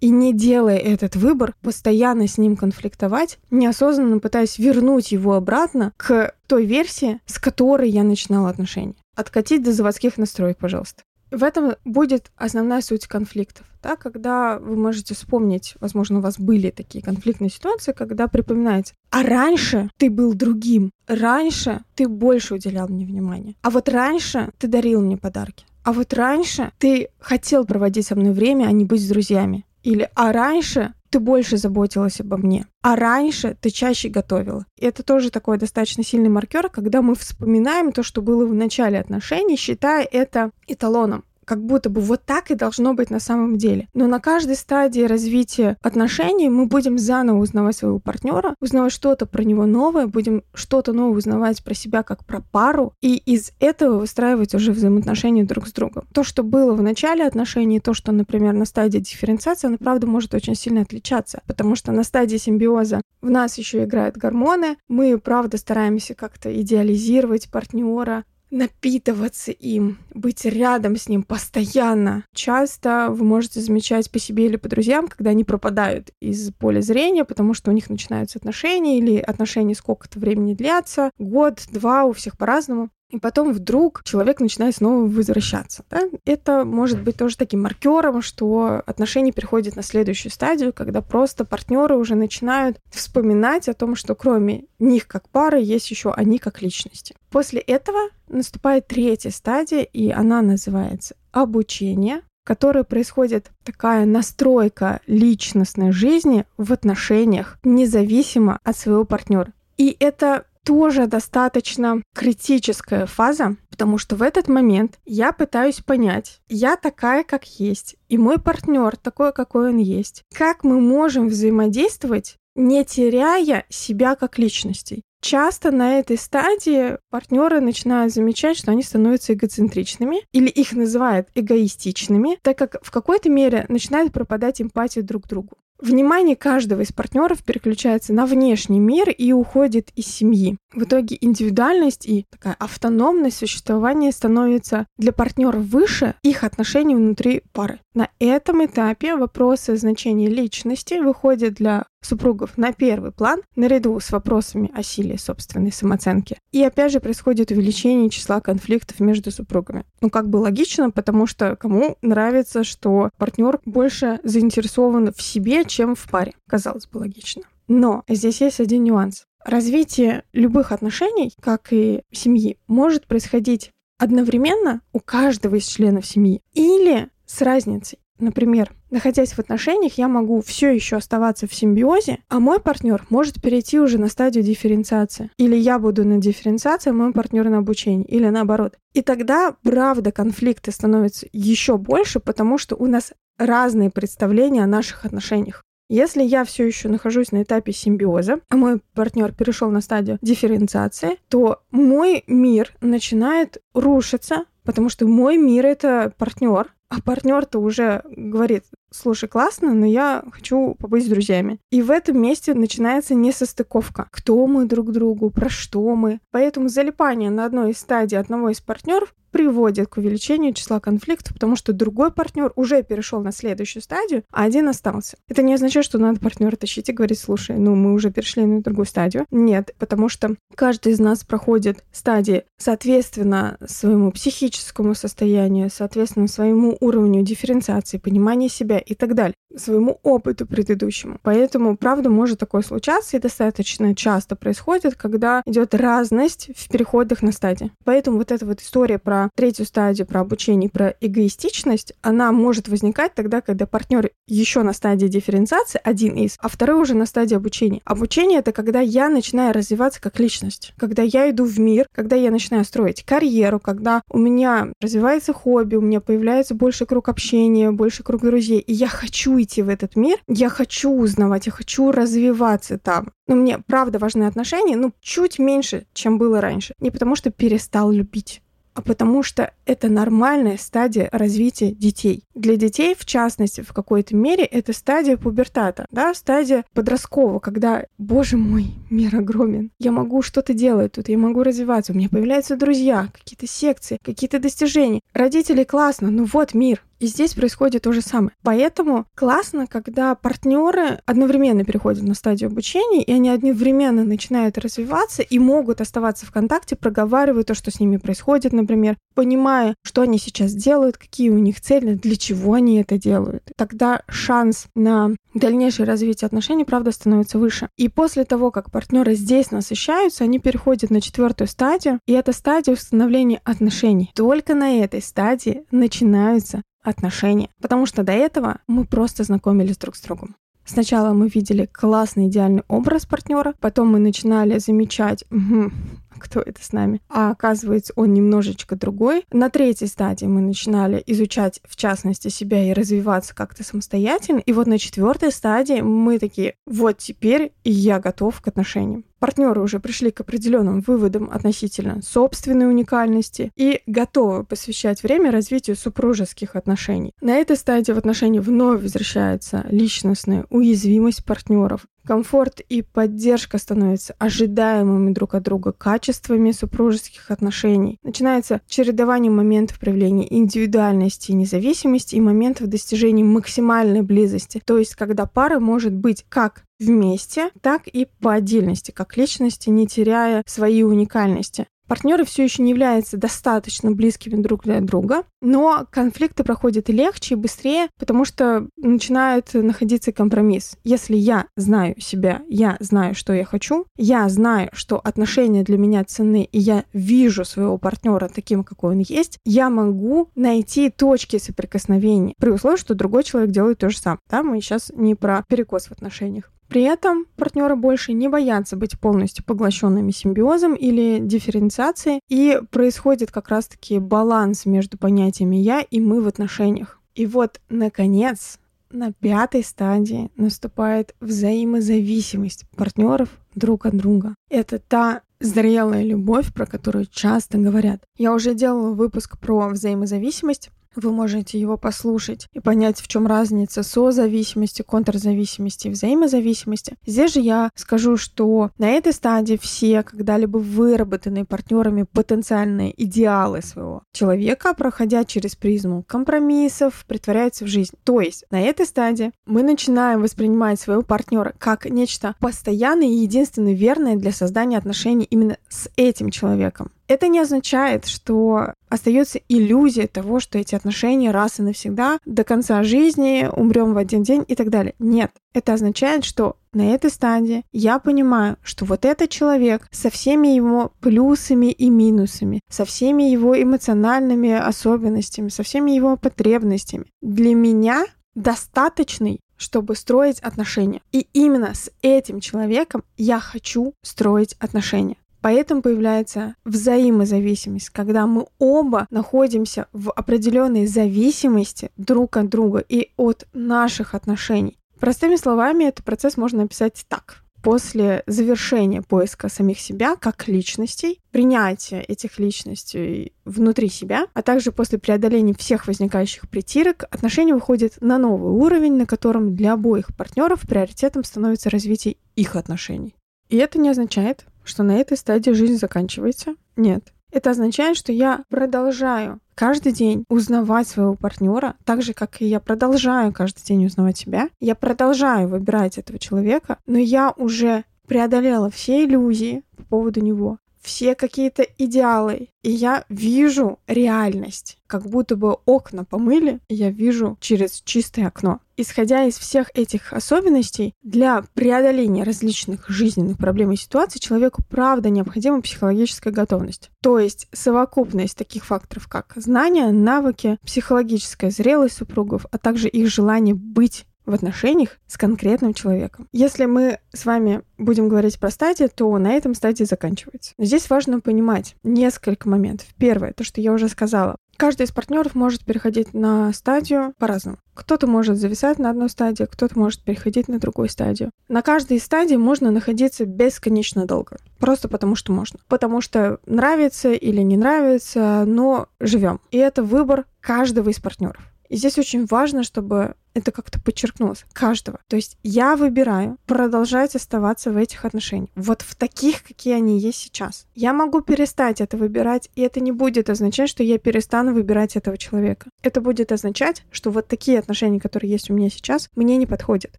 и, 0.00 0.10
не 0.10 0.32
делая 0.32 0.78
этот 0.78 1.16
выбор, 1.16 1.54
постоянно 1.62 2.26
с 2.26 2.38
ним 2.38 2.56
конфликтовать, 2.56 3.38
неосознанно 3.50 4.18
пытаясь 4.18 4.58
вернуть 4.58 5.12
его 5.12 5.34
обратно 5.34 5.92
к 5.96 6.34
той 6.46 6.66
версии, 6.66 7.20
с 7.26 7.38
которой 7.38 7.88
я 7.88 8.02
начинала 8.02 8.50
отношения. 8.50 8.94
Откатить 9.14 9.62
до 9.62 9.72
заводских 9.72 10.18
настроек, 10.18 10.58
пожалуйста. 10.58 11.02
В 11.34 11.42
этом 11.42 11.74
будет 11.84 12.30
основная 12.36 12.80
суть 12.80 13.08
конфликтов. 13.08 13.66
Да, 13.82 13.96
когда 13.96 14.58
вы 14.58 14.76
можете 14.76 15.14
вспомнить, 15.14 15.74
возможно, 15.80 16.18
у 16.18 16.22
вас 16.22 16.38
были 16.38 16.70
такие 16.70 17.02
конфликтные 17.04 17.50
ситуации, 17.50 17.92
когда 17.92 18.28
припоминаете, 18.28 18.94
а 19.10 19.22
раньше 19.22 19.90
ты 19.98 20.10
был 20.10 20.34
другим, 20.34 20.90
раньше 21.08 21.82
ты 21.96 22.08
больше 22.08 22.54
уделял 22.54 22.88
мне 22.88 23.04
внимания, 23.04 23.56
а 23.62 23.70
вот 23.70 23.88
раньше 23.88 24.52
ты 24.58 24.68
дарил 24.68 25.02
мне 25.02 25.16
подарки, 25.16 25.66
а 25.82 25.92
вот 25.92 26.14
раньше 26.14 26.72
ты 26.78 27.08
хотел 27.18 27.66
проводить 27.66 28.06
со 28.06 28.14
мной 28.14 28.32
время, 28.32 28.66
а 28.66 28.72
не 28.72 28.84
быть 28.84 29.02
с 29.02 29.08
друзьями. 29.08 29.66
Или 29.82 30.08
«А 30.14 30.32
раньше 30.32 30.94
ты 31.14 31.20
больше 31.20 31.58
заботилась 31.58 32.20
обо 32.20 32.36
мне, 32.36 32.66
а 32.82 32.96
раньше 32.96 33.56
ты 33.60 33.70
чаще 33.70 34.08
готовила». 34.08 34.66
И 34.76 34.84
это 34.84 35.04
тоже 35.04 35.30
такой 35.30 35.58
достаточно 35.58 36.02
сильный 36.02 36.28
маркер, 36.28 36.68
когда 36.68 37.02
мы 37.02 37.14
вспоминаем 37.14 37.92
то, 37.92 38.02
что 38.02 38.20
было 38.20 38.44
в 38.44 38.52
начале 38.52 38.98
отношений, 38.98 39.56
считая 39.56 40.04
это 40.10 40.50
эталоном 40.66 41.22
как 41.44 41.64
будто 41.64 41.90
бы 41.90 42.00
вот 42.00 42.24
так 42.24 42.50
и 42.50 42.54
должно 42.54 42.94
быть 42.94 43.10
на 43.10 43.20
самом 43.20 43.58
деле. 43.58 43.88
Но 43.94 44.06
на 44.06 44.20
каждой 44.20 44.56
стадии 44.56 45.02
развития 45.02 45.76
отношений 45.82 46.48
мы 46.48 46.66
будем 46.66 46.98
заново 46.98 47.38
узнавать 47.38 47.76
своего 47.76 47.98
партнера, 47.98 48.54
узнавать 48.60 48.92
что-то 48.92 49.26
про 49.26 49.42
него 49.44 49.66
новое, 49.66 50.06
будем 50.06 50.42
что-то 50.54 50.92
новое 50.92 51.18
узнавать 51.18 51.62
про 51.62 51.74
себя 51.74 52.02
как 52.02 52.24
про 52.24 52.40
пару, 52.40 52.94
и 53.00 53.16
из 53.16 53.52
этого 53.60 53.98
выстраивать 53.98 54.54
уже 54.54 54.72
взаимоотношения 54.72 55.44
друг 55.44 55.68
с 55.68 55.72
другом. 55.72 56.06
То, 56.12 56.24
что 56.24 56.42
было 56.42 56.74
в 56.74 56.82
начале 56.82 57.26
отношений, 57.26 57.80
то, 57.80 57.94
что, 57.94 58.12
например, 58.12 58.54
на 58.54 58.64
стадии 58.64 58.98
дифференциации, 58.98 59.68
оно, 59.68 59.78
правда, 59.78 60.06
может 60.06 60.34
очень 60.34 60.54
сильно 60.54 60.82
отличаться, 60.82 61.42
потому 61.46 61.76
что 61.76 61.92
на 61.92 62.04
стадии 62.04 62.36
симбиоза 62.36 63.00
в 63.20 63.30
нас 63.30 63.58
еще 63.58 63.84
играют 63.84 64.16
гормоны, 64.16 64.76
мы, 64.88 65.18
правда, 65.18 65.56
стараемся 65.56 66.14
как-то 66.14 66.60
идеализировать 66.60 67.50
партнера, 67.50 68.24
напитываться 68.54 69.50
им, 69.50 69.98
быть 70.14 70.44
рядом 70.44 70.96
с 70.96 71.08
ним 71.08 71.22
постоянно. 71.22 72.24
Часто 72.32 73.08
вы 73.10 73.24
можете 73.24 73.60
замечать 73.60 74.10
по 74.10 74.18
себе 74.18 74.46
или 74.46 74.56
по 74.56 74.68
друзьям, 74.68 75.08
когда 75.08 75.30
они 75.30 75.44
пропадают 75.44 76.12
из 76.20 76.52
поля 76.52 76.80
зрения, 76.80 77.24
потому 77.24 77.52
что 77.52 77.70
у 77.70 77.74
них 77.74 77.90
начинаются 77.90 78.38
отношения 78.38 78.98
или 78.98 79.16
отношения 79.18 79.74
сколько-то 79.74 80.18
времени 80.18 80.54
длятся, 80.54 81.10
год, 81.18 81.64
два, 81.70 82.04
у 82.04 82.12
всех 82.12 82.38
по-разному 82.38 82.90
и 83.14 83.20
потом 83.20 83.52
вдруг 83.52 84.02
человек 84.02 84.40
начинает 84.40 84.74
снова 84.74 85.06
возвращаться. 85.06 85.84
Да? 85.88 86.02
Это 86.24 86.64
может 86.64 87.00
быть 87.00 87.16
тоже 87.16 87.36
таким 87.36 87.62
маркером, 87.62 88.22
что 88.22 88.82
отношения 88.86 89.30
переходят 89.30 89.76
на 89.76 89.82
следующую 89.82 90.32
стадию, 90.32 90.72
когда 90.72 91.00
просто 91.00 91.44
партнеры 91.44 91.96
уже 91.96 92.16
начинают 92.16 92.78
вспоминать 92.90 93.68
о 93.68 93.74
том, 93.74 93.94
что 93.94 94.16
кроме 94.16 94.64
них 94.80 95.06
как 95.06 95.28
пары 95.28 95.60
есть 95.60 95.90
еще 95.92 96.12
они 96.12 96.38
как 96.38 96.60
личности. 96.60 97.14
После 97.30 97.60
этого 97.60 98.08
наступает 98.28 98.88
третья 98.88 99.30
стадия, 99.30 99.82
и 99.82 100.10
она 100.10 100.42
называется 100.42 101.14
обучение, 101.30 102.22
которой 102.42 102.82
происходит 102.82 103.52
такая 103.62 104.06
настройка 104.06 105.00
личностной 105.06 105.92
жизни 105.92 106.46
в 106.56 106.72
отношениях, 106.72 107.58
независимо 107.62 108.58
от 108.64 108.76
своего 108.76 109.04
партнера. 109.04 109.52
И 109.76 109.96
это 110.00 110.46
тоже 110.64 111.06
достаточно 111.06 112.02
критическая 112.14 113.06
фаза, 113.06 113.56
потому 113.70 113.98
что 113.98 114.16
в 114.16 114.22
этот 114.22 114.48
момент 114.48 114.98
я 115.04 115.32
пытаюсь 115.32 115.80
понять, 115.80 116.40
я 116.48 116.76
такая, 116.76 117.22
как 117.22 117.44
есть, 117.44 117.96
и 118.08 118.18
мой 118.18 118.38
партнер 118.38 118.96
такой, 118.96 119.32
какой 119.32 119.68
он 119.70 119.76
есть. 119.76 120.22
Как 120.34 120.64
мы 120.64 120.80
можем 120.80 121.28
взаимодействовать, 121.28 122.36
не 122.54 122.84
теряя 122.84 123.64
себя 123.68 124.14
как 124.16 124.38
личностей? 124.38 125.02
Часто 125.24 125.70
на 125.70 125.98
этой 125.98 126.18
стадии 126.18 126.98
партнеры 127.08 127.60
начинают 127.60 128.12
замечать, 128.12 128.58
что 128.58 128.72
они 128.72 128.82
становятся 128.82 129.32
эгоцентричными 129.32 130.18
или 130.32 130.50
их 130.50 130.72
называют 130.72 131.28
эгоистичными, 131.34 132.38
так 132.42 132.58
как 132.58 132.76
в 132.82 132.90
какой-то 132.90 133.30
мере 133.30 133.64
начинает 133.70 134.12
пропадать 134.12 134.60
эмпатия 134.60 135.02
друг 135.02 135.24
к 135.24 135.28
другу. 135.28 135.56
Внимание 135.84 136.34
каждого 136.34 136.80
из 136.80 136.92
партнеров 136.92 137.44
переключается 137.44 138.14
на 138.14 138.24
внешний 138.24 138.80
мир 138.80 139.10
и 139.10 139.34
уходит 139.34 139.90
из 139.96 140.06
семьи. 140.06 140.56
В 140.72 140.84
итоге 140.84 141.18
индивидуальность 141.20 142.06
и 142.06 142.24
такая 142.30 142.56
автономность 142.58 143.36
существования 143.36 144.10
становится 144.10 144.86
для 144.96 145.12
партнеров 145.12 145.62
выше 145.66 146.14
их 146.22 146.42
отношений 146.42 146.94
внутри 146.94 147.42
пары. 147.52 147.80
На 147.92 148.08
этом 148.18 148.64
этапе 148.64 149.14
вопросы 149.14 149.76
значения 149.76 150.30
личности 150.30 150.94
выходят 150.94 151.52
для 151.52 151.84
супругов 152.04 152.56
на 152.56 152.72
первый 152.72 153.12
план, 153.12 153.40
наряду 153.56 153.98
с 153.98 154.10
вопросами 154.10 154.70
о 154.74 154.82
силе 154.82 155.18
собственной 155.18 155.72
самооценки. 155.72 156.38
И 156.52 156.62
опять 156.62 156.92
же 156.92 157.00
происходит 157.00 157.50
увеличение 157.50 158.10
числа 158.10 158.40
конфликтов 158.40 159.00
между 159.00 159.30
супругами. 159.30 159.84
Ну, 160.00 160.10
как 160.10 160.28
бы 160.28 160.36
логично, 160.36 160.90
потому 160.90 161.26
что 161.26 161.56
кому 161.56 161.96
нравится, 162.02 162.64
что 162.64 163.10
партнер 163.16 163.60
больше 163.64 164.20
заинтересован 164.22 165.12
в 165.12 165.22
себе, 165.22 165.64
чем 165.74 165.94
в 165.94 166.08
паре. 166.08 166.34
Казалось 166.48 166.86
бы, 166.86 166.98
логично. 166.98 167.42
Но 167.68 168.04
здесь 168.08 168.40
есть 168.40 168.60
один 168.60 168.84
нюанс. 168.84 169.24
Развитие 169.44 170.24
любых 170.32 170.72
отношений, 170.72 171.32
как 171.40 171.72
и 171.72 172.02
семьи, 172.12 172.58
может 172.66 173.06
происходить 173.06 173.70
одновременно 173.98 174.80
у 174.92 175.00
каждого 175.00 175.56
из 175.56 175.66
членов 175.66 176.06
семьи 176.06 176.40
или 176.52 177.08
с 177.26 177.42
разницей. 177.42 177.98
Например, 178.18 178.72
находясь 178.90 179.32
в 179.32 179.40
отношениях, 179.40 179.98
я 179.98 180.06
могу 180.06 180.40
все 180.40 180.70
еще 180.70 180.96
оставаться 180.96 181.48
в 181.48 181.54
симбиозе, 181.54 182.18
а 182.28 182.38
мой 182.38 182.60
партнер 182.60 183.04
может 183.10 183.42
перейти 183.42 183.80
уже 183.80 183.98
на 183.98 184.08
стадию 184.08 184.44
дифференциации. 184.44 185.30
Или 185.36 185.56
я 185.56 185.80
буду 185.80 186.04
на 186.04 186.18
дифференциации, 186.18 186.90
а 186.90 186.92
мой 186.92 187.12
партнер 187.12 187.48
на 187.48 187.58
обучении, 187.58 188.04
или 188.04 188.28
наоборот. 188.28 188.76
И 188.92 189.02
тогда, 189.02 189.56
правда, 189.62 190.12
конфликты 190.12 190.70
становятся 190.70 191.26
еще 191.32 191.76
больше, 191.76 192.20
потому 192.20 192.56
что 192.56 192.76
у 192.76 192.86
нас 192.86 193.12
разные 193.38 193.90
представления 193.90 194.62
о 194.62 194.68
наших 194.68 195.04
отношениях. 195.04 195.62
Если 195.88 196.22
я 196.22 196.44
все 196.44 196.66
еще 196.66 196.88
нахожусь 196.88 197.30
на 197.30 197.42
этапе 197.42 197.72
симбиоза, 197.72 198.40
а 198.48 198.56
мой 198.56 198.80
партнер 198.94 199.32
перешел 199.32 199.70
на 199.70 199.80
стадию 199.80 200.18
дифференциации, 200.22 201.18
то 201.28 201.60
мой 201.70 202.24
мир 202.26 202.74
начинает 202.80 203.58
рушиться, 203.74 204.46
потому 204.64 204.88
что 204.88 205.06
мой 205.06 205.36
мир 205.36 205.66
это 205.66 206.12
партнер, 206.16 206.72
а 206.88 207.02
партнер-то 207.02 207.58
уже 207.58 208.02
говорит, 208.08 208.64
слушай, 208.90 209.28
классно, 209.28 209.74
но 209.74 209.84
я 209.84 210.24
хочу 210.30 210.74
побыть 210.78 211.04
с 211.04 211.08
друзьями. 211.08 211.58
И 211.70 211.82
в 211.82 211.90
этом 211.90 212.20
месте 212.20 212.54
начинается 212.54 213.14
несостыковка. 213.14 214.08
Кто 214.10 214.46
мы 214.46 214.66
друг 214.66 214.92
другу, 214.92 215.30
про 215.30 215.48
что 215.48 215.94
мы. 215.96 216.20
Поэтому 216.30 216.68
залипание 216.68 217.30
на 217.30 217.44
одной 217.44 217.72
из 217.72 217.78
стадий 217.78 218.18
одного 218.18 218.50
из 218.50 218.60
партнеров 218.60 219.14
приводит 219.34 219.88
к 219.88 219.96
увеличению 219.96 220.54
числа 220.54 220.78
конфликтов, 220.78 221.32
потому 221.32 221.56
что 221.56 221.72
другой 221.72 222.12
партнер 222.12 222.52
уже 222.54 222.84
перешел 222.84 223.20
на 223.20 223.32
следующую 223.32 223.82
стадию, 223.82 224.22
а 224.30 224.44
один 224.44 224.68
остался. 224.68 225.16
Это 225.28 225.42
не 225.42 225.54
означает, 225.54 225.84
что 225.84 225.98
надо 225.98 226.20
партнера 226.20 226.54
тащить 226.54 226.88
и 226.88 226.92
говорить, 226.92 227.18
слушай, 227.18 227.56
ну 227.56 227.74
мы 227.74 227.94
уже 227.94 228.12
перешли 228.12 228.44
на 228.44 228.62
другую 228.62 228.86
стадию. 228.86 229.26
Нет, 229.32 229.74
потому 229.76 230.08
что 230.08 230.36
каждый 230.54 230.92
из 230.92 231.00
нас 231.00 231.24
проходит 231.24 231.82
стадии 231.90 232.44
соответственно 232.58 233.56
своему 233.66 234.12
психическому 234.12 234.94
состоянию, 234.94 235.68
соответственно 235.68 236.28
своему 236.28 236.76
уровню 236.78 237.22
дифференциации, 237.22 237.98
понимания 237.98 238.48
себя 238.48 238.78
и 238.78 238.94
так 238.94 239.16
далее, 239.16 239.34
своему 239.56 239.98
опыту 240.04 240.46
предыдущему. 240.46 241.18
Поэтому, 241.22 241.76
правда, 241.76 242.08
может 242.08 242.38
такое 242.38 242.62
случаться 242.62 243.16
и 243.16 243.20
достаточно 243.20 243.96
часто 243.96 244.36
происходит, 244.36 244.94
когда 244.94 245.42
идет 245.44 245.74
разность 245.74 246.50
в 246.54 246.68
переходах 246.68 247.22
на 247.22 247.32
стадии. 247.32 247.72
Поэтому 247.84 248.18
вот 248.18 248.30
эта 248.30 248.46
вот 248.46 248.60
история 248.60 249.00
про 249.00 249.23
третью 249.34 249.66
стадию, 249.66 250.06
про 250.06 250.20
обучение, 250.20 250.70
про 250.70 250.94
эгоистичность, 251.00 251.94
она 252.02 252.32
может 252.32 252.68
возникать 252.68 253.14
тогда, 253.14 253.40
когда 253.40 253.66
партнер 253.66 254.10
еще 254.26 254.62
на 254.62 254.72
стадии 254.72 255.06
дифференциации, 255.06 255.80
один 255.82 256.14
из, 256.14 256.36
а 256.40 256.48
второй 256.48 256.80
уже 256.80 256.94
на 256.94 257.06
стадии 257.06 257.34
обучения. 257.34 257.80
Обучение— 257.84 258.38
это 258.40 258.52
когда 258.52 258.80
я 258.80 259.08
начинаю 259.08 259.52
развиваться 259.54 260.00
как 260.00 260.18
личность, 260.18 260.72
когда 260.78 261.02
я 261.02 261.30
иду 261.30 261.44
в 261.44 261.58
мир, 261.58 261.86
когда 261.92 262.16
я 262.16 262.30
начинаю 262.30 262.64
строить 262.64 263.04
карьеру, 263.04 263.60
когда 263.60 264.02
у 264.10 264.18
меня 264.18 264.68
развивается 264.80 265.32
хобби, 265.32 265.76
у 265.76 265.80
меня 265.80 266.00
появляется 266.00 266.54
больше 266.54 266.86
круг 266.86 267.08
общения, 267.08 267.70
больше 267.70 268.02
круг 268.02 268.22
друзей, 268.22 268.60
и 268.60 268.72
я 268.72 268.88
хочу 268.88 269.40
идти 269.40 269.62
в 269.62 269.68
этот 269.68 269.96
мир, 269.96 270.18
я 270.28 270.48
хочу 270.48 270.90
узнавать, 270.90 271.46
я 271.46 271.52
хочу 271.52 271.90
развиваться 271.92 272.78
там. 272.78 273.10
Но 273.26 273.36
мне 273.36 273.58
правда 273.58 273.98
важны 273.98 274.24
отношения, 274.24 274.76
ну, 274.76 274.92
чуть 275.00 275.38
меньше, 275.38 275.86
чем 275.94 276.18
было 276.18 276.40
раньше. 276.40 276.74
Не 276.78 276.90
потому 276.90 277.16
что 277.16 277.30
перестал 277.30 277.90
любить, 277.90 278.42
а 278.74 278.82
потому 278.82 279.22
что 279.22 279.52
это 279.66 279.88
нормальная 279.88 280.58
стадия 280.58 281.08
развития 281.12 281.70
детей. 281.70 282.24
Для 282.34 282.56
детей, 282.56 282.94
в 282.98 283.04
частности, 283.04 283.60
в 283.60 283.72
какой-то 283.72 284.14
мере, 284.16 284.44
это 284.44 284.72
стадия 284.72 285.16
пубертата, 285.16 285.86
да, 285.90 286.12
стадия 286.14 286.64
подросткового, 286.74 287.38
когда, 287.38 287.86
боже 287.98 288.36
мой, 288.36 288.66
мир 288.90 289.16
огромен, 289.16 289.70
я 289.78 289.92
могу 289.92 290.22
что-то 290.22 290.52
делать 290.52 290.92
тут, 290.92 291.08
я 291.08 291.16
могу 291.16 291.42
развиваться, 291.42 291.92
у 291.92 291.96
меня 291.96 292.08
появляются 292.08 292.56
друзья, 292.56 293.08
какие-то 293.12 293.46
секции, 293.46 293.98
какие-то 294.02 294.38
достижения. 294.38 295.00
Родители 295.12 295.64
классно, 295.64 296.10
ну 296.10 296.24
вот 296.24 296.54
мир, 296.54 296.82
и 296.98 297.06
здесь 297.06 297.34
происходит 297.34 297.82
то 297.82 297.92
же 297.92 298.00
самое. 298.00 298.32
Поэтому 298.42 299.06
классно, 299.14 299.66
когда 299.66 300.14
партнеры 300.14 301.00
одновременно 301.06 301.64
переходят 301.64 302.02
на 302.02 302.14
стадию 302.14 302.48
обучения, 302.48 303.02
и 303.02 303.12
они 303.12 303.30
одновременно 303.30 304.04
начинают 304.04 304.58
развиваться 304.58 305.22
и 305.22 305.38
могут 305.38 305.80
оставаться 305.80 306.26
в 306.26 306.32
контакте, 306.32 306.76
проговаривая 306.76 307.44
то, 307.44 307.54
что 307.54 307.70
с 307.70 307.80
ними 307.80 307.96
происходит, 307.96 308.52
например, 308.52 308.96
понимая, 309.14 309.74
что 309.82 310.02
они 310.02 310.18
сейчас 310.18 310.52
делают, 310.52 310.98
какие 310.98 311.30
у 311.30 311.38
них 311.38 311.60
цели, 311.60 311.94
для 311.94 312.16
чего 312.16 312.54
они 312.54 312.80
это 312.80 312.98
делают. 312.98 313.42
Тогда 313.56 314.02
шанс 314.08 314.66
на 314.74 315.10
дальнейшее 315.34 315.86
развитие 315.86 316.26
отношений, 316.26 316.64
правда, 316.64 316.92
становится 316.92 317.38
выше. 317.38 317.68
И 317.76 317.88
после 317.88 318.24
того, 318.24 318.50
как 318.50 318.70
партнеры 318.70 319.14
здесь 319.14 319.50
насыщаются, 319.50 320.24
они 320.24 320.38
переходят 320.38 320.90
на 320.90 321.00
четвертую 321.00 321.48
стадию, 321.48 322.00
и 322.06 322.12
это 322.12 322.32
стадия 322.32 322.74
установления 322.74 323.40
отношений. 323.44 324.10
Только 324.14 324.54
на 324.54 324.78
этой 324.78 325.02
стадии 325.02 325.64
начинаются 325.70 326.62
отношения. 326.84 327.48
Потому 327.60 327.86
что 327.86 328.04
до 328.04 328.12
этого 328.12 328.58
мы 328.68 328.84
просто 328.84 329.24
знакомились 329.24 329.78
друг 329.78 329.96
с 329.96 330.02
другом. 330.02 330.36
Сначала 330.66 331.12
мы 331.12 331.28
видели 331.28 331.68
классный 331.70 332.28
идеальный 332.28 332.62
образ 332.68 333.04
партнера, 333.04 333.54
потом 333.60 333.88
мы 333.88 333.98
начинали 333.98 334.58
замечать, 334.58 335.24
угу, 335.30 335.70
кто 336.18 336.40
это 336.40 336.64
с 336.64 336.72
нами. 336.72 337.02
А 337.10 337.30
оказывается, 337.30 337.92
он 337.96 338.14
немножечко 338.14 338.74
другой. 338.74 339.24
На 339.30 339.50
третьей 339.50 339.88
стадии 339.88 340.24
мы 340.24 340.40
начинали 340.40 341.02
изучать, 341.06 341.60
в 341.68 341.76
частности, 341.76 342.28
себя 342.28 342.64
и 342.64 342.72
развиваться 342.72 343.34
как-то 343.34 343.62
самостоятельно. 343.62 344.38
И 344.38 344.52
вот 344.52 344.66
на 344.66 344.78
четвертой 344.78 345.32
стадии 345.32 345.82
мы 345.82 346.18
такие, 346.18 346.54
вот 346.66 346.98
теперь 346.98 347.52
я 347.64 347.98
готов 348.00 348.40
к 348.40 348.48
отношениям 348.48 349.04
партнеры 349.24 349.62
уже 349.62 349.80
пришли 349.80 350.10
к 350.10 350.20
определенным 350.20 350.82
выводам 350.82 351.30
относительно 351.32 352.02
собственной 352.02 352.68
уникальности 352.68 353.52
и 353.56 353.80
готовы 353.86 354.44
посвящать 354.44 355.02
время 355.02 355.30
развитию 355.30 355.76
супружеских 355.76 356.56
отношений. 356.56 357.14
На 357.22 357.36
этой 357.36 357.56
стадии 357.56 357.92
в 357.92 357.96
отношении 357.96 358.38
вновь 358.38 358.82
возвращается 358.82 359.64
личностная 359.70 360.44
уязвимость 360.50 361.24
партнеров, 361.24 361.86
Комфорт 362.06 362.60
и 362.68 362.82
поддержка 362.82 363.58
становятся 363.58 364.14
ожидаемыми 364.18 365.12
друг 365.12 365.34
от 365.34 365.42
друга 365.42 365.72
качествами 365.72 366.50
супружеских 366.50 367.30
отношений. 367.30 367.98
Начинается 368.02 368.60
чередование 368.66 369.30
моментов 369.30 369.78
проявления 369.80 370.32
индивидуальности 370.32 371.30
и 371.30 371.34
независимости 371.34 372.16
и 372.16 372.20
моментов 372.20 372.66
достижения 372.68 373.24
максимальной 373.24 374.02
близости. 374.02 374.60
То 374.64 374.78
есть, 374.78 374.94
когда 374.94 375.26
пара 375.26 375.60
может 375.60 375.94
быть 375.94 376.26
как 376.28 376.64
вместе, 376.78 377.50
так 377.60 377.86
и 377.86 378.06
по 378.20 378.34
отдельности, 378.34 378.90
как 378.90 379.16
личности, 379.16 379.70
не 379.70 379.86
теряя 379.86 380.42
своей 380.46 380.82
уникальности. 380.84 381.66
Партнеры 381.86 382.24
все 382.24 382.44
еще 382.44 382.62
не 382.62 382.70
являются 382.70 383.16
достаточно 383.16 383.90
близкими 383.90 384.40
друг 384.40 384.64
для 384.64 384.80
друга, 384.80 385.24
но 385.40 385.86
конфликты 385.90 386.42
проходят 386.44 386.88
легче 386.88 387.34
и 387.34 387.38
быстрее, 387.38 387.88
потому 387.98 388.24
что 388.24 388.68
начинает 388.76 389.52
находиться 389.52 390.12
компромисс. 390.12 390.76
Если 390.84 391.16
я 391.16 391.46
знаю 391.56 392.00
себя, 392.00 392.42
я 392.48 392.76
знаю, 392.80 393.14
что 393.14 393.32
я 393.32 393.44
хочу, 393.44 393.86
я 393.96 394.28
знаю, 394.28 394.70
что 394.72 394.98
отношения 394.98 395.62
для 395.62 395.76
меня 395.76 396.04
ценны, 396.04 396.48
и 396.50 396.58
я 396.58 396.84
вижу 396.92 397.44
своего 397.44 397.76
партнера 397.76 398.28
таким, 398.28 398.64
какой 398.64 398.92
он 398.92 399.00
есть, 399.00 399.38
я 399.44 399.68
могу 399.68 400.30
найти 400.34 400.90
точки 400.90 401.38
соприкосновения, 401.38 402.34
при 402.38 402.50
условии, 402.50 402.78
что 402.78 402.94
другой 402.94 403.24
человек 403.24 403.50
делает 403.50 403.78
то 403.78 403.90
же 403.90 403.98
самое. 403.98 404.20
Да, 404.30 404.42
мы 404.42 404.60
сейчас 404.60 404.90
не 404.94 405.14
про 405.14 405.44
перекос 405.48 405.86
в 405.86 405.92
отношениях. 405.92 406.53
При 406.68 406.82
этом 406.82 407.26
партнеры 407.36 407.76
больше 407.76 408.12
не 408.12 408.28
боятся 408.28 408.76
быть 408.76 408.98
полностью 408.98 409.44
поглощенными 409.44 410.10
симбиозом 410.10 410.74
или 410.74 411.18
дифференциацией, 411.20 412.20
и 412.28 412.60
происходит 412.70 413.30
как 413.30 413.48
раз-таки 413.48 413.98
баланс 413.98 414.66
между 414.66 414.98
понятиями 414.98 415.56
«я» 415.56 415.80
и 415.80 416.00
«мы» 416.00 416.22
в 416.22 416.26
отношениях. 416.26 417.00
И 417.14 417.26
вот, 417.26 417.60
наконец, 417.68 418.58
на 418.90 419.12
пятой 419.12 419.62
стадии 419.62 420.30
наступает 420.36 421.14
взаимозависимость 421.20 422.64
партнеров 422.76 423.28
друг 423.54 423.86
от 423.86 423.96
друга. 423.96 424.34
Это 424.48 424.78
та 424.78 425.22
зрелая 425.40 426.02
любовь, 426.02 426.52
про 426.52 426.66
которую 426.66 427.06
часто 427.06 427.58
говорят. 427.58 428.02
Я 428.16 428.32
уже 428.32 428.54
делала 428.54 428.92
выпуск 428.92 429.38
про 429.38 429.68
взаимозависимость, 429.68 430.70
вы 431.02 431.12
можете 431.12 431.58
его 431.58 431.76
послушать 431.76 432.48
и 432.52 432.60
понять, 432.60 433.00
в 433.00 433.08
чем 433.08 433.26
разница 433.26 433.82
созависимости, 433.82 434.82
контрзависимости 434.82 435.88
взаимозависимости. 435.88 436.96
Здесь 437.06 437.34
же 437.34 437.40
я 437.40 437.70
скажу, 437.74 438.16
что 438.16 438.70
на 438.78 438.90
этой 438.90 439.12
стадии 439.12 439.58
все 439.60 440.02
когда-либо 440.02 440.58
выработанные 440.58 441.44
партнерами 441.44 442.06
потенциальные 442.10 442.94
идеалы 443.02 443.62
своего 443.62 444.02
человека, 444.12 444.74
проходя 444.74 445.24
через 445.24 445.56
призму 445.56 446.02
компромиссов, 446.02 447.04
притворяются 447.06 447.64
в 447.64 447.68
жизнь. 447.68 447.94
То 448.04 448.20
есть 448.20 448.44
на 448.50 448.60
этой 448.60 448.86
стадии 448.86 449.32
мы 449.46 449.62
начинаем 449.62 450.22
воспринимать 450.22 450.80
своего 450.80 451.02
партнера 451.02 451.54
как 451.58 451.86
нечто 451.86 452.34
постоянное 452.40 453.08
и 453.08 453.14
единственно 453.14 453.72
верное 453.72 454.16
для 454.16 454.32
создания 454.32 454.78
отношений 454.78 455.24
именно 455.24 455.58
с 455.68 455.88
этим 455.96 456.30
человеком. 456.30 456.90
Это 457.06 457.28
не 457.28 457.38
означает, 457.40 458.06
что 458.06 458.72
остается 458.88 459.40
иллюзия 459.48 460.06
того, 460.06 460.40
что 460.40 460.58
эти 460.58 460.74
отношения 460.74 461.30
раз 461.30 461.58
и 461.58 461.62
навсегда 461.62 462.18
до 462.24 462.44
конца 462.44 462.82
жизни 462.82 463.48
умрем 463.50 463.92
в 463.92 463.98
один 463.98 464.22
день 464.22 464.44
и 464.48 464.54
так 464.54 464.70
далее. 464.70 464.94
Нет, 464.98 465.30
это 465.52 465.74
означает, 465.74 466.24
что 466.24 466.56
на 466.72 466.94
этой 466.94 467.10
стадии 467.10 467.64
я 467.72 467.98
понимаю, 467.98 468.56
что 468.62 468.84
вот 468.84 469.04
этот 469.04 469.30
человек 469.30 469.86
со 469.90 470.10
всеми 470.10 470.48
его 470.48 470.92
плюсами 471.00 471.70
и 471.70 471.90
минусами, 471.90 472.60
со 472.70 472.84
всеми 472.84 473.24
его 473.24 473.60
эмоциональными 473.60 474.52
особенностями, 474.52 475.48
со 475.48 475.62
всеми 475.62 475.92
его 475.92 476.16
потребностями, 476.16 477.06
для 477.20 477.54
меня 477.54 478.04
достаточный 478.34 479.40
чтобы 479.56 479.94
строить 479.94 480.40
отношения. 480.40 481.00
И 481.12 481.28
именно 481.32 481.74
с 481.74 481.90
этим 482.02 482.40
человеком 482.40 483.04
я 483.16 483.38
хочу 483.38 483.94
строить 484.02 484.56
отношения. 484.58 485.16
Поэтому 485.44 485.82
появляется 485.82 486.54
взаимозависимость, 486.64 487.90
когда 487.90 488.26
мы 488.26 488.46
оба 488.58 489.06
находимся 489.10 489.88
в 489.92 490.10
определенной 490.10 490.86
зависимости 490.86 491.90
друг 491.98 492.38
от 492.38 492.48
друга 492.48 492.78
и 492.78 493.10
от 493.18 493.46
наших 493.52 494.14
отношений. 494.14 494.78
Простыми 494.98 495.36
словами, 495.36 495.84
этот 495.84 496.02
процесс 496.02 496.38
можно 496.38 496.62
описать 496.62 497.04
так. 497.10 497.44
После 497.62 498.22
завершения 498.26 499.02
поиска 499.02 499.50
самих 499.50 499.80
себя 499.80 500.16
как 500.16 500.48
личностей, 500.48 501.20
принятия 501.30 502.00
этих 502.00 502.38
личностей 502.38 503.34
внутри 503.44 503.90
себя, 503.90 504.28
а 504.32 504.40
также 504.40 504.72
после 504.72 504.98
преодоления 504.98 505.52
всех 505.52 505.86
возникающих 505.86 506.48
притирок, 506.48 507.04
отношения 507.10 507.52
выходят 507.52 507.98
на 508.00 508.16
новый 508.16 508.50
уровень, 508.50 508.94
на 508.94 509.04
котором 509.04 509.54
для 509.54 509.74
обоих 509.74 510.16
партнеров 510.16 510.62
приоритетом 510.62 511.22
становится 511.22 511.68
развитие 511.68 512.16
их 512.34 512.56
отношений. 512.56 513.14
И 513.50 513.58
это 513.58 513.78
не 513.78 513.90
означает, 513.90 514.46
что 514.64 514.82
на 514.82 514.96
этой 514.96 515.16
стадии 515.16 515.50
жизнь 515.52 515.78
заканчивается. 515.78 516.54
Нет. 516.76 517.12
Это 517.30 517.50
означает, 517.50 517.96
что 517.96 518.12
я 518.12 518.44
продолжаю 518.48 519.40
каждый 519.54 519.92
день 519.92 520.24
узнавать 520.28 520.86
своего 520.86 521.14
партнера, 521.14 521.74
так 521.84 522.02
же, 522.02 522.12
как 522.12 522.40
и 522.40 522.46
я 522.46 522.60
продолжаю 522.60 523.32
каждый 523.32 523.64
день 523.64 523.86
узнавать 523.86 524.18
себя. 524.18 524.48
Я 524.60 524.74
продолжаю 524.74 525.48
выбирать 525.48 525.98
этого 525.98 526.18
человека, 526.18 526.78
но 526.86 526.98
я 526.98 527.32
уже 527.36 527.84
преодолела 528.06 528.70
все 528.70 529.04
иллюзии 529.04 529.64
по 529.76 529.82
поводу 529.84 530.20
него 530.20 530.58
все 530.84 531.14
какие-то 531.14 531.66
идеалы. 531.78 532.50
И 532.62 532.70
я 532.70 533.04
вижу 533.08 533.78
реальность. 533.86 534.78
Как 534.86 535.06
будто 535.06 535.34
бы 535.34 535.56
окна 535.64 536.04
помыли, 536.04 536.60
и 536.68 536.74
я 536.74 536.90
вижу 536.90 537.36
через 537.40 537.82
чистое 537.84 538.28
окно. 538.28 538.60
Исходя 538.76 539.24
из 539.24 539.38
всех 539.38 539.70
этих 539.74 540.12
особенностей, 540.12 540.94
для 541.02 541.44
преодоления 541.54 542.24
различных 542.24 542.88
жизненных 542.88 543.38
проблем 543.38 543.72
и 543.72 543.76
ситуаций 543.76 544.20
человеку 544.20 544.62
правда 544.68 545.10
необходима 545.10 545.62
психологическая 545.62 546.32
готовность. 546.32 546.90
То 547.02 547.18
есть 547.18 547.48
совокупность 547.52 548.36
таких 548.36 548.64
факторов, 548.64 549.08
как 549.08 549.32
знания, 549.36 549.90
навыки, 549.90 550.58
психологическая 550.64 551.50
зрелость 551.50 551.96
супругов, 551.96 552.46
а 552.50 552.58
также 552.58 552.88
их 552.88 553.08
желание 553.08 553.54
быть 553.54 554.06
в 554.26 554.34
отношениях 554.34 554.98
с 555.06 555.16
конкретным 555.16 555.74
человеком. 555.74 556.28
Если 556.32 556.64
мы 556.66 556.98
с 557.12 557.24
вами 557.24 557.62
будем 557.78 558.08
говорить 558.08 558.38
про 558.38 558.50
стадии, 558.50 558.88
то 558.94 559.16
на 559.18 559.32
этом 559.32 559.54
стадии 559.54 559.84
заканчивается. 559.84 560.52
Но 560.58 560.64
здесь 560.64 560.88
важно 560.90 561.20
понимать 561.20 561.76
несколько 561.82 562.48
моментов. 562.48 562.86
Первое, 562.98 563.32
то, 563.32 563.44
что 563.44 563.60
я 563.60 563.72
уже 563.72 563.88
сказала. 563.88 564.36
Каждый 564.56 564.84
из 564.84 564.92
партнеров 564.92 565.34
может 565.34 565.64
переходить 565.64 566.14
на 566.14 566.52
стадию 566.52 567.12
по-разному. 567.18 567.58
Кто-то 567.74 568.06
может 568.06 568.38
зависать 568.38 568.78
на 568.78 568.90
одной 568.90 569.08
стадии, 569.08 569.44
кто-то 569.50 569.76
может 569.76 570.02
переходить 570.04 570.46
на 570.46 570.60
другую 570.60 570.88
стадию. 570.88 571.30
На 571.48 571.60
каждой 571.60 571.96
из 571.96 572.04
стадий 572.04 572.36
можно 572.36 572.70
находиться 572.70 573.24
бесконечно 573.24 574.06
долго. 574.06 574.36
Просто 574.60 574.88
потому 574.88 575.16
что 575.16 575.32
можно. 575.32 575.58
Потому 575.68 576.00
что 576.00 576.38
нравится 576.46 577.12
или 577.12 577.40
не 577.40 577.56
нравится, 577.56 578.44
но 578.46 578.86
живем. 579.00 579.40
И 579.50 579.58
это 579.58 579.82
выбор 579.82 580.26
каждого 580.40 580.90
из 580.90 581.00
партнеров. 581.00 581.53
И 581.68 581.76
здесь 581.76 581.98
очень 581.98 582.26
важно, 582.26 582.62
чтобы 582.62 583.14
это 583.34 583.50
как-то 583.50 583.80
подчеркнулось, 583.80 584.44
каждого. 584.52 585.00
То 585.08 585.16
есть 585.16 585.36
я 585.42 585.76
выбираю 585.76 586.38
продолжать 586.46 587.16
оставаться 587.16 587.70
в 587.70 587.76
этих 587.76 588.04
отношениях, 588.04 588.50
вот 588.54 588.82
в 588.82 588.94
таких, 588.94 589.42
какие 589.42 589.74
они 589.74 589.98
есть 589.98 590.18
сейчас. 590.18 590.66
Я 590.74 590.92
могу 590.92 591.20
перестать 591.20 591.80
это 591.80 591.96
выбирать, 591.96 592.48
и 592.54 592.62
это 592.62 592.80
не 592.80 592.92
будет 592.92 593.28
означать, 593.28 593.68
что 593.68 593.82
я 593.82 593.98
перестану 593.98 594.54
выбирать 594.54 594.96
этого 594.96 595.18
человека. 595.18 595.68
Это 595.82 596.00
будет 596.00 596.32
означать, 596.32 596.84
что 596.90 597.10
вот 597.10 597.26
такие 597.26 597.58
отношения, 597.58 598.00
которые 598.00 598.30
есть 598.30 598.50
у 598.50 598.54
меня 598.54 598.70
сейчас, 598.70 599.10
мне 599.16 599.36
не 599.36 599.46
подходят. 599.46 599.98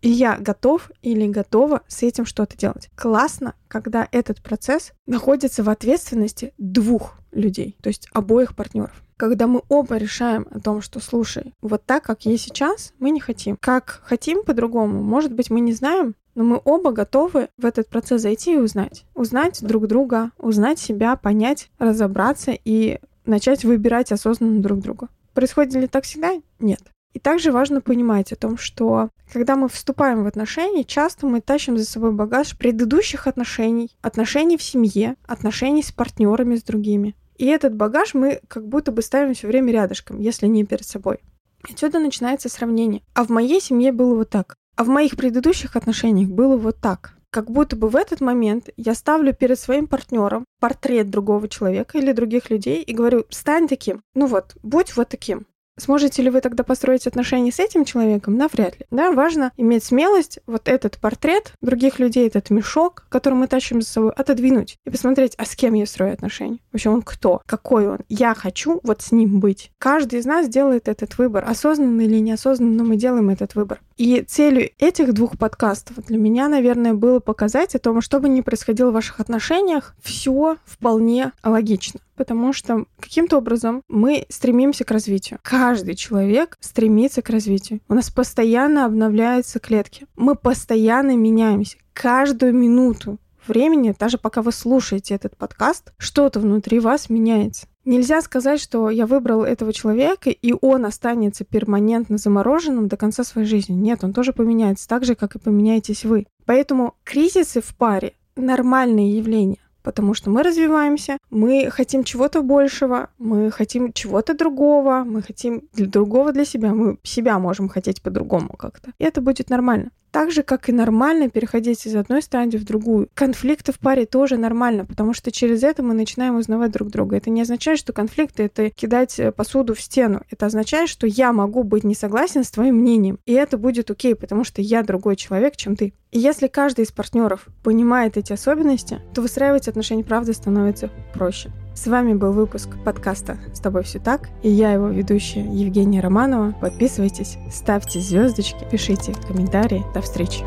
И 0.00 0.08
я 0.08 0.38
готов 0.38 0.90
или 1.02 1.26
готова 1.26 1.82
с 1.86 2.02
этим 2.02 2.24
что-то 2.24 2.56
делать. 2.56 2.88
Классно, 2.96 3.54
когда 3.68 4.08
этот 4.10 4.42
процесс 4.42 4.92
находится 5.06 5.62
в 5.62 5.68
ответственности 5.68 6.54
двух 6.56 7.18
людей, 7.30 7.76
то 7.82 7.88
есть 7.88 8.08
обоих 8.12 8.56
партнеров 8.56 9.02
когда 9.18 9.46
мы 9.46 9.62
оба 9.68 9.96
решаем 9.96 10.46
о 10.50 10.60
том, 10.60 10.80
что, 10.80 11.00
слушай, 11.00 11.52
вот 11.60 11.84
так, 11.84 12.04
как 12.04 12.24
есть 12.24 12.44
сейчас, 12.44 12.94
мы 12.98 13.10
не 13.10 13.20
хотим. 13.20 13.58
Как 13.60 14.00
хотим 14.04 14.44
по-другому, 14.44 15.02
может 15.02 15.32
быть, 15.32 15.50
мы 15.50 15.60
не 15.60 15.74
знаем, 15.74 16.14
но 16.34 16.44
мы 16.44 16.60
оба 16.64 16.92
готовы 16.92 17.48
в 17.58 17.66
этот 17.66 17.88
процесс 17.88 18.22
зайти 18.22 18.54
и 18.54 18.58
узнать. 18.58 19.04
Узнать 19.14 19.58
друг 19.60 19.88
друга, 19.88 20.30
узнать 20.38 20.78
себя, 20.78 21.16
понять, 21.16 21.68
разобраться 21.78 22.52
и 22.64 23.00
начать 23.26 23.64
выбирать 23.64 24.12
осознанно 24.12 24.62
друг 24.62 24.78
друга. 24.78 25.08
Происходит 25.34 25.74
ли 25.74 25.88
так 25.88 26.04
всегда? 26.04 26.40
Нет. 26.60 26.80
И 27.12 27.18
также 27.18 27.50
важно 27.50 27.80
понимать 27.80 28.32
о 28.32 28.36
том, 28.36 28.56
что 28.56 29.08
когда 29.32 29.56
мы 29.56 29.68
вступаем 29.68 30.22
в 30.22 30.26
отношения, 30.28 30.84
часто 30.84 31.26
мы 31.26 31.40
тащим 31.40 31.76
за 31.76 31.84
собой 31.84 32.12
багаж 32.12 32.56
предыдущих 32.56 33.26
отношений, 33.26 33.90
отношений 34.00 34.56
в 34.56 34.62
семье, 34.62 35.16
отношений 35.26 35.82
с 35.82 35.90
партнерами, 35.90 36.54
с 36.54 36.62
другими. 36.62 37.16
И 37.38 37.46
этот 37.46 37.74
багаж 37.74 38.14
мы 38.14 38.40
как 38.48 38.68
будто 38.68 38.92
бы 38.92 39.00
ставим 39.00 39.34
все 39.34 39.46
время 39.46 39.72
рядышком, 39.72 40.20
если 40.20 40.46
не 40.46 40.64
перед 40.64 40.84
собой. 40.84 41.20
Отсюда 41.62 41.98
начинается 41.98 42.48
сравнение. 42.48 43.02
А 43.14 43.24
в 43.24 43.30
моей 43.30 43.60
семье 43.60 43.92
было 43.92 44.14
вот 44.14 44.30
так. 44.30 44.56
А 44.76 44.84
в 44.84 44.88
моих 44.88 45.16
предыдущих 45.16 45.76
отношениях 45.76 46.28
было 46.28 46.56
вот 46.56 46.78
так. 46.80 47.14
Как 47.30 47.50
будто 47.50 47.76
бы 47.76 47.88
в 47.88 47.96
этот 47.96 48.20
момент 48.20 48.70
я 48.76 48.94
ставлю 48.94 49.34
перед 49.34 49.58
своим 49.58 49.86
партнером 49.86 50.44
портрет 50.60 51.10
другого 51.10 51.48
человека 51.48 51.98
или 51.98 52.12
других 52.12 52.50
людей 52.50 52.82
и 52.82 52.94
говорю, 52.94 53.26
стань 53.28 53.68
таким. 53.68 54.02
Ну 54.14 54.26
вот, 54.26 54.56
будь 54.62 54.96
вот 54.96 55.08
таким. 55.08 55.46
Сможете 55.78 56.22
ли 56.22 56.30
вы 56.30 56.40
тогда 56.40 56.64
построить 56.64 57.06
отношения 57.06 57.52
с 57.52 57.60
этим 57.60 57.84
человеком? 57.84 58.36
Навряд 58.36 58.78
ли. 58.78 58.86
Да, 58.90 59.12
важно 59.12 59.52
иметь 59.56 59.84
смелость 59.84 60.40
вот 60.46 60.68
этот 60.68 60.98
портрет 60.98 61.52
других 61.60 61.98
людей, 61.98 62.26
этот 62.26 62.50
мешок, 62.50 63.06
который 63.08 63.34
мы 63.34 63.46
тащим 63.46 63.80
за 63.80 63.88
собой, 63.88 64.12
отодвинуть 64.12 64.78
и 64.84 64.90
посмотреть, 64.90 65.34
а 65.38 65.44
с 65.44 65.54
кем 65.54 65.74
я 65.74 65.86
строю 65.86 66.12
отношения? 66.12 66.58
Вообще 66.72 66.90
он 66.90 67.02
кто? 67.02 67.42
Какой 67.46 67.88
он? 67.88 67.98
Я 68.08 68.34
хочу 68.34 68.80
вот 68.82 69.02
с 69.02 69.12
ним 69.12 69.40
быть. 69.40 69.70
Каждый 69.78 70.18
из 70.18 70.26
нас 70.26 70.48
делает 70.48 70.88
этот 70.88 71.16
выбор. 71.18 71.44
Осознанно 71.48 72.02
или 72.02 72.18
неосознанно, 72.18 72.76
но 72.76 72.84
мы 72.84 72.96
делаем 72.96 73.30
этот 73.30 73.54
выбор. 73.54 73.80
И 73.96 74.22
целью 74.22 74.70
этих 74.78 75.12
двух 75.12 75.38
подкастов 75.38 76.04
для 76.06 76.18
меня, 76.18 76.48
наверное, 76.48 76.94
было 76.94 77.20
показать 77.20 77.74
о 77.74 77.78
том, 77.78 78.00
что 78.00 78.20
бы 78.20 78.28
ни 78.28 78.40
происходило 78.40 78.90
в 78.90 78.94
ваших 78.94 79.20
отношениях, 79.20 79.94
все 80.02 80.56
вполне 80.64 81.32
логично 81.42 82.00
потому 82.18 82.52
что 82.52 82.84
каким-то 83.00 83.38
образом 83.38 83.82
мы 83.88 84.26
стремимся 84.28 84.84
к 84.84 84.90
развитию. 84.90 85.38
Каждый 85.42 85.94
человек 85.94 86.56
стремится 86.60 87.22
к 87.22 87.30
развитию. 87.30 87.80
У 87.88 87.94
нас 87.94 88.10
постоянно 88.10 88.84
обновляются 88.84 89.60
клетки. 89.60 90.06
Мы 90.16 90.34
постоянно 90.34 91.16
меняемся. 91.16 91.78
Каждую 91.94 92.52
минуту 92.54 93.18
времени, 93.46 93.94
даже 93.98 94.18
пока 94.18 94.42
вы 94.42 94.52
слушаете 94.52 95.14
этот 95.14 95.36
подкаст, 95.36 95.92
что-то 95.96 96.40
внутри 96.40 96.80
вас 96.80 97.08
меняется. 97.08 97.66
Нельзя 97.84 98.20
сказать, 98.20 98.60
что 98.60 98.90
я 98.90 99.06
выбрал 99.06 99.44
этого 99.44 99.72
человека, 99.72 100.28
и 100.28 100.54
он 100.60 100.84
останется 100.84 101.44
перманентно 101.44 102.18
замороженным 102.18 102.88
до 102.88 102.98
конца 102.98 103.24
своей 103.24 103.46
жизни. 103.46 103.74
Нет, 103.74 104.04
он 104.04 104.12
тоже 104.12 104.34
поменяется, 104.34 104.86
так 104.88 105.04
же, 105.04 105.14
как 105.14 105.36
и 105.36 105.38
поменяетесь 105.38 106.04
вы. 106.04 106.26
Поэтому 106.44 106.96
кризисы 107.04 107.62
в 107.62 107.74
паре— 107.76 108.12
нормальное 108.36 109.06
явление 109.06 109.58
потому 109.82 110.14
что 110.14 110.30
мы 110.30 110.42
развиваемся, 110.42 111.18
мы 111.30 111.70
хотим 111.70 112.04
чего-то 112.04 112.42
большего, 112.42 113.10
мы 113.18 113.50
хотим 113.50 113.92
чего-то 113.92 114.34
другого, 114.34 115.04
мы 115.04 115.22
хотим 115.22 115.62
для 115.72 115.86
другого 115.86 116.32
для 116.32 116.44
себя, 116.44 116.74
мы 116.74 116.98
себя 117.02 117.38
можем 117.38 117.68
хотеть 117.68 118.02
по-другому 118.02 118.56
как-то. 118.56 118.92
И 118.98 119.04
это 119.04 119.20
будет 119.20 119.50
нормально. 119.50 119.90
Так 120.10 120.32
же, 120.32 120.42
как 120.42 120.68
и 120.68 120.72
нормально 120.72 121.28
переходить 121.28 121.84
из 121.86 121.94
одной 121.94 122.22
стадии 122.22 122.56
в 122.56 122.64
другую. 122.64 123.08
Конфликты 123.14 123.72
в 123.72 123.78
паре 123.78 124.06
тоже 124.06 124.36
нормально, 124.36 124.84
потому 124.84 125.12
что 125.12 125.30
через 125.30 125.62
это 125.62 125.82
мы 125.82 125.94
начинаем 125.94 126.36
узнавать 126.36 126.70
друг 126.70 126.88
друга. 126.88 127.16
Это 127.16 127.30
не 127.30 127.42
означает, 127.42 127.78
что 127.78 127.92
конфликты— 127.92 128.42
это 128.44 128.70
кидать 128.70 129.18
э, 129.20 129.32
посуду 129.32 129.74
в 129.74 129.80
стену. 129.80 130.22
Это 130.30 130.46
означает, 130.46 130.88
что 130.88 131.06
я 131.06 131.32
могу 131.32 131.62
быть 131.62 131.84
не 131.84 131.94
согласен 131.94 132.44
с 132.44 132.50
твоим 132.50 132.76
мнением. 132.76 133.18
И 133.26 133.32
это 133.32 133.58
будет 133.58 133.90
окей, 133.90 134.14
потому 134.14 134.44
что 134.44 134.62
я 134.62 134.82
другой 134.82 135.16
человек, 135.16 135.56
чем 135.56 135.76
ты. 135.76 135.92
И 136.10 136.18
если 136.18 136.46
каждый 136.46 136.84
из 136.84 136.92
партнеров 136.92 137.46
понимает 137.62 138.16
эти 138.16 138.32
особенности, 138.32 139.00
то 139.14 139.20
выстраивать 139.20 139.68
отношения 139.68 140.04
правда 140.04 140.32
становится 140.32 140.90
проще. 141.12 141.50
С 141.80 141.86
вами 141.86 142.12
был 142.12 142.32
выпуск 142.32 142.70
подкаста 142.84 143.38
«С 143.54 143.60
тобой 143.60 143.84
все 143.84 144.00
так» 144.00 144.30
и 144.42 144.50
я 144.50 144.72
его 144.72 144.88
ведущая 144.88 145.44
Евгения 145.44 146.00
Романова. 146.00 146.52
Подписывайтесь, 146.60 147.38
ставьте 147.52 148.00
звездочки, 148.00 148.66
пишите 148.68 149.14
комментарии. 149.28 149.84
До 149.94 150.00
встречи! 150.00 150.42